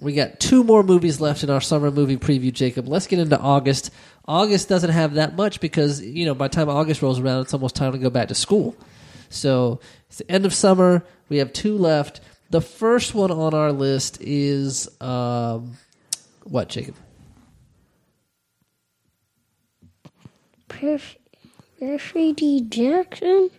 [0.00, 2.88] We got two more movies left in our summer movie preview, Jacob.
[2.88, 3.90] Let's get into August.
[4.26, 7.54] August doesn't have that much because, you know, by the time August rolls around, it's
[7.54, 8.76] almost time to go back to school.
[9.30, 11.04] So it's the end of summer.
[11.28, 12.20] We have two left.
[12.50, 15.76] The first one on our list is um,
[16.44, 16.94] what, Jacob?
[20.68, 21.18] Percy,
[21.78, 22.60] Percy D.
[22.62, 23.50] Jackson?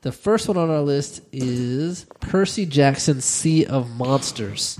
[0.00, 4.78] The first one on our list is Percy Jackson: Sea of Monsters.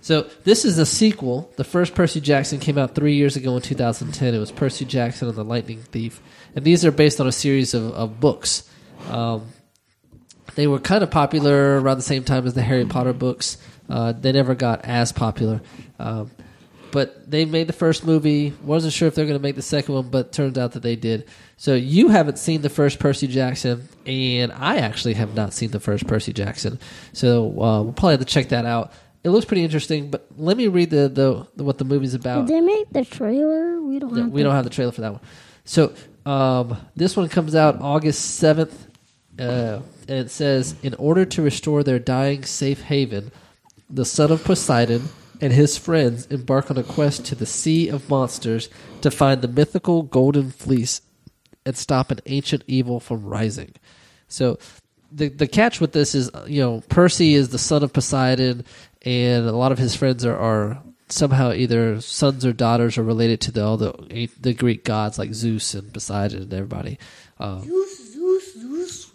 [0.00, 1.50] So this is a sequel.
[1.56, 4.34] The first Percy Jackson came out three years ago in 2010.
[4.34, 6.20] It was Percy Jackson and the Lightning Thief,
[6.54, 8.70] and these are based on a series of, of books.
[9.10, 9.48] Um,
[10.56, 13.56] they were kind of popular around the same time as the Harry Potter books.
[13.88, 15.60] Uh, they never got as popular,
[16.00, 16.28] um,
[16.90, 18.52] but they made the first movie.
[18.64, 20.96] wasn't sure if they're going to make the second one, but turns out that they
[20.96, 21.28] did.
[21.56, 25.78] So you haven't seen the first Percy Jackson, and I actually have not seen the
[25.80, 26.80] first Percy Jackson.
[27.12, 28.92] So uh, we'll probably have to check that out.
[29.22, 32.46] It looks pretty interesting, but let me read the, the, the what the movie's about.
[32.46, 33.80] Did they make the trailer?
[33.80, 35.20] We don't No, have we the- don't have the trailer for that one.
[35.64, 35.92] So
[36.24, 38.86] um, this one comes out August seventh,
[39.38, 43.32] uh, and it says, "In order to restore their dying safe haven,
[43.88, 45.08] the son of Poseidon
[45.40, 48.68] and his friends embark on a quest to the Sea of Monsters
[49.02, 51.02] to find the mythical Golden Fleece
[51.64, 53.72] and stop an ancient evil from rising."
[54.28, 54.58] So.
[55.12, 58.64] The, the catch with this is, you know, Percy is the son of Poseidon,
[59.02, 63.40] and a lot of his friends are, are somehow either sons or daughters are related
[63.42, 66.98] to the, all the the Greek gods like Zeus and Poseidon and everybody.
[67.38, 67.62] Um,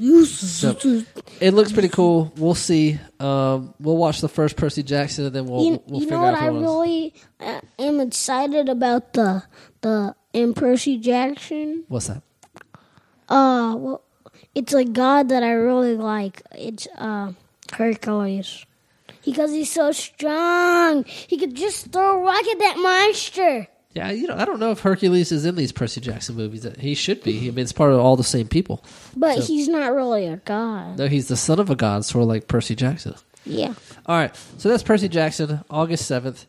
[0.01, 1.03] so
[1.39, 2.33] it looks pretty cool.
[2.35, 2.99] We'll see.
[3.19, 6.25] Um, we'll watch the first Percy Jackson and then we'll you, we'll you figure know
[6.25, 9.43] out what if I really uh, am excited about the
[9.81, 11.85] the in Percy Jackson.
[11.87, 12.23] What's that?
[13.29, 14.03] Uh, well,
[14.55, 16.41] it's a god that I really like.
[16.51, 17.33] It's uh
[17.73, 18.65] Hercules
[19.23, 21.03] because he's so strong.
[21.05, 23.67] He could just throw a rock at that monster.
[23.93, 26.65] Yeah, you know, I don't know if Hercules is in these Percy Jackson movies.
[26.79, 27.37] He should be.
[27.47, 28.83] I mean, it's part of all the same people.
[29.17, 30.97] But So- he's not really a god.
[30.97, 33.15] No, he's the son of a god, sort of like Percy Jackson.
[33.45, 33.73] Yeah.
[34.05, 36.45] All right, so that's Percy Jackson, August seventh.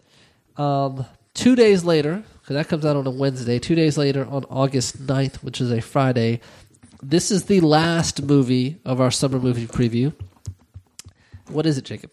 [0.56, 3.58] Um, two days later, because that comes out on a Wednesday.
[3.58, 6.40] Two days later, on August 9th, which is a Friday,
[7.02, 10.12] this is the last movie of our summer movie preview.
[11.48, 12.10] What is it, Jacob?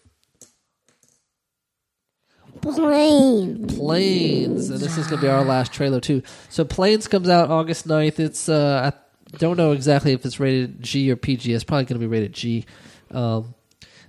[2.62, 3.76] Planes.
[3.76, 6.22] Planes, and this is going to be our last trailer too.
[6.48, 8.18] So Planes comes out August 9th.
[8.18, 11.52] It's uh, I don't know exactly if it's rated G or PG.
[11.52, 12.66] It's probably going to be rated G.
[13.10, 13.54] Um,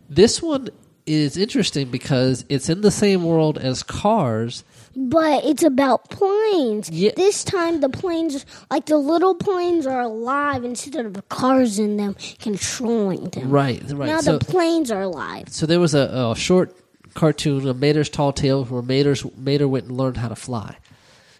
[0.09, 0.69] this one
[1.05, 4.63] is interesting because it's in the same world as Cars.
[4.95, 6.89] But it's about planes.
[6.89, 11.95] This time the planes, like the little planes, are alive instead of the cars in
[11.95, 13.49] them controlling them.
[13.49, 14.07] Right, right.
[14.07, 15.45] Now So- the planes are alive.
[15.49, 16.75] So there was a, a short
[17.13, 20.77] cartoon, a Mater's Tall Tale, where Mater's, Mater went and learned how to fly.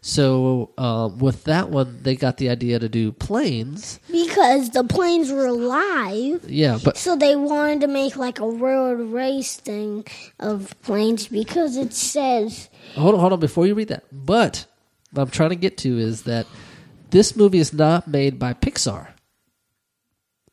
[0.03, 3.99] So um, with that one, they got the idea to do planes.
[4.11, 6.43] Because the planes were alive.
[6.47, 10.05] Yeah, but So they wanted to make like a road race thing
[10.39, 14.05] of planes because it says hold on, hold on before you read that.
[14.11, 14.65] But
[15.11, 16.47] what I'm trying to get to is that
[17.11, 19.09] this movie is not made by Pixar.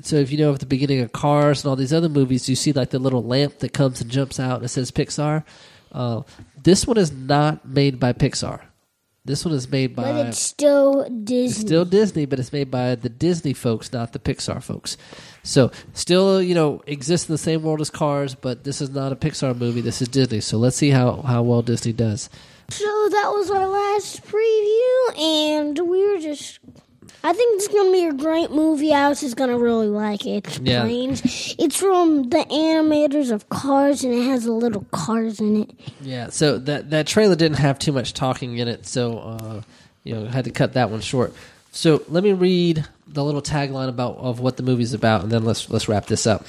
[0.00, 2.54] So if you know at the beginning of Cars and all these other movies, you
[2.54, 5.44] see like the little lamp that comes and jumps out and it says Pixar.
[5.90, 6.22] Uh,
[6.62, 8.60] this one is not made by Pixar.
[9.24, 11.46] This one is made by but it's still Disney.
[11.46, 14.96] It's still Disney, but it's made by the Disney folks, not the Pixar folks.
[15.42, 19.12] So, still, you know, exists in the same world as Cars, but this is not
[19.12, 19.82] a Pixar movie.
[19.82, 20.40] This is Disney.
[20.40, 22.30] So let's see how how well Disney does.
[22.70, 26.60] So that was our last preview, and we were just.
[27.24, 28.92] I think it's gonna be a great movie.
[28.92, 30.46] Alice is gonna really like it.
[30.46, 30.82] It's Yeah.
[30.82, 31.54] planes.
[31.58, 35.70] It's from the animators of Cars, and it has a little cars in it.
[36.00, 36.28] Yeah.
[36.30, 39.60] So that that trailer didn't have too much talking in it, so uh,
[40.04, 41.34] you know, had to cut that one short.
[41.72, 45.44] So let me read the little tagline about of what the movie's about, and then
[45.44, 46.46] let's let's wrap this up.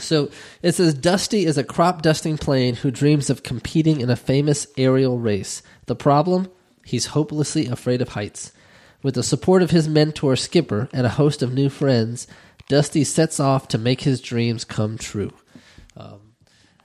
[0.00, 0.30] So
[0.62, 4.66] it says Dusty is a crop dusting plane who dreams of competing in a famous
[4.76, 5.62] aerial race.
[5.86, 6.48] The problem?
[6.84, 8.52] He's hopelessly afraid of heights.
[9.02, 12.26] With the support of his mentor Skipper and a host of new friends,
[12.68, 15.32] Dusty sets off to make his dreams come true.
[15.96, 16.32] Um,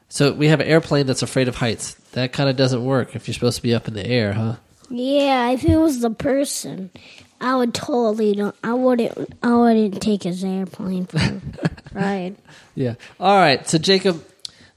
[0.10, 1.94] so we have an airplane that's afraid of heights.
[2.12, 4.56] That kind of doesn't work if you're supposed to be up in the air, huh?
[4.90, 6.92] Yeah, if it was the person,
[7.40, 8.56] I would totally don't.
[8.64, 9.34] I wouldn't.
[9.42, 11.42] I wouldn't take his airplane for
[11.94, 12.36] right.
[12.76, 12.96] Yeah.
[13.20, 13.68] All right.
[13.68, 14.24] So Jacob,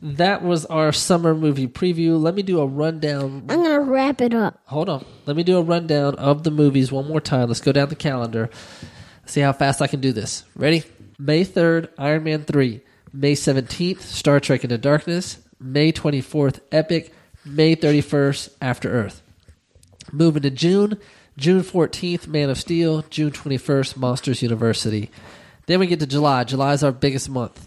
[0.04, 2.20] that was our summer movie preview.
[2.20, 3.46] Let me do a rundown.
[3.48, 4.60] I'm gonna wrap it up.
[4.66, 5.04] Hold on.
[5.24, 7.48] Let me do a rundown of the movies one more time.
[7.48, 8.50] Let's go down the calendar.
[9.24, 10.44] See how fast I can do this.
[10.54, 10.84] Ready?
[11.18, 12.82] May 3rd, Iron Man 3.
[13.14, 15.38] May 17th, Star Trek Into Darkness.
[15.58, 17.14] May 24th, Epic.
[17.46, 19.22] May 31st, After Earth.
[20.12, 20.98] Moving to June.
[21.38, 23.02] June 14th, Man of Steel.
[23.08, 25.10] June 21st, Monsters University.
[25.64, 26.44] Then we get to July.
[26.44, 27.66] July is our biggest month.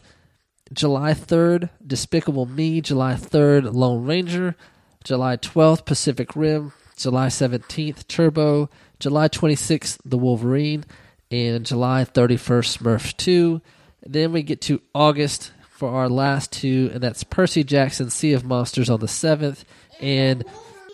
[0.73, 2.81] July 3rd, Despicable Me.
[2.81, 4.55] July 3rd, Lone Ranger.
[5.03, 6.73] July 12th, Pacific Rim.
[6.95, 8.69] July 17th, Turbo.
[8.99, 10.85] July 26th, The Wolverine.
[11.31, 13.61] And July 31st, Smurfs 2.
[14.05, 18.43] Then we get to August for our last two, and that's Percy Jackson, Sea of
[18.43, 19.63] Monsters on the 7th,
[20.01, 20.43] and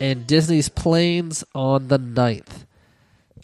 [0.01, 2.65] and Disney's Planes on the 9th.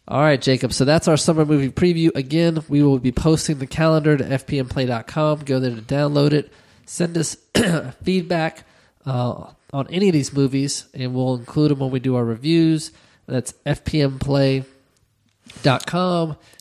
[0.10, 0.74] All right, Jacob.
[0.74, 2.14] So that's our summer movie preview.
[2.16, 5.42] Again, we will be posting the calendar to fpmplay.com.
[5.46, 6.52] Go there to download it.
[6.86, 7.38] Send us
[8.04, 8.66] feedback.
[9.06, 12.92] Uh, on any of these movies, and we'll include them when we do our reviews.
[13.28, 14.66] That's fpmplay.com.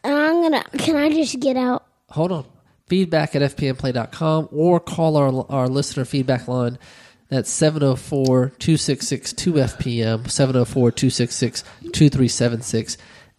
[0.05, 0.64] And I'm gonna.
[0.78, 1.86] Can I just get out?
[2.11, 2.44] Hold on.
[2.86, 6.78] Feedback at fpmplay.com or call our, our listener feedback line.
[7.28, 12.96] That's 704 266 2FPM, 704 266 2376.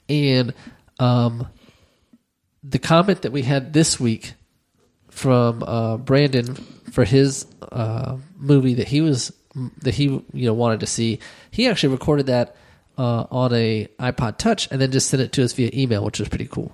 [0.09, 0.53] And
[0.99, 1.47] um,
[2.63, 4.33] the comment that we had this week
[5.09, 6.55] from uh, Brandon
[6.91, 9.31] for his uh, movie that he was
[9.81, 11.19] that he you know wanted to see,
[11.51, 12.55] he actually recorded that
[12.97, 16.19] uh, on a iPod Touch and then just sent it to us via email, which
[16.19, 16.71] was pretty cool.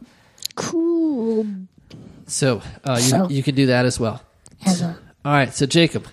[0.55, 1.45] Cool.
[2.27, 4.21] So, uh, you, So- you can do that as well.
[4.65, 6.05] As a- All right, so Jacob,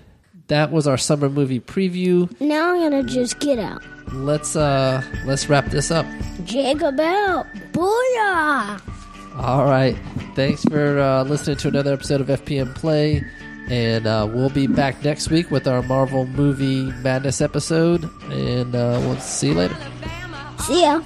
[0.48, 2.28] that was our summer movie preview.
[2.40, 3.82] Now I'm gonna just get out.
[4.12, 6.06] Let's uh let's wrap this up.
[6.44, 7.46] Jacob out.
[7.72, 8.80] Booyah!
[9.38, 9.96] All right,
[10.34, 13.24] thanks for uh, listening to another episode of FPM Play,
[13.70, 18.98] and uh, we'll be back next week with our Marvel movie madness episode, and uh,
[19.02, 19.76] we'll see you later.
[20.58, 21.00] See ya.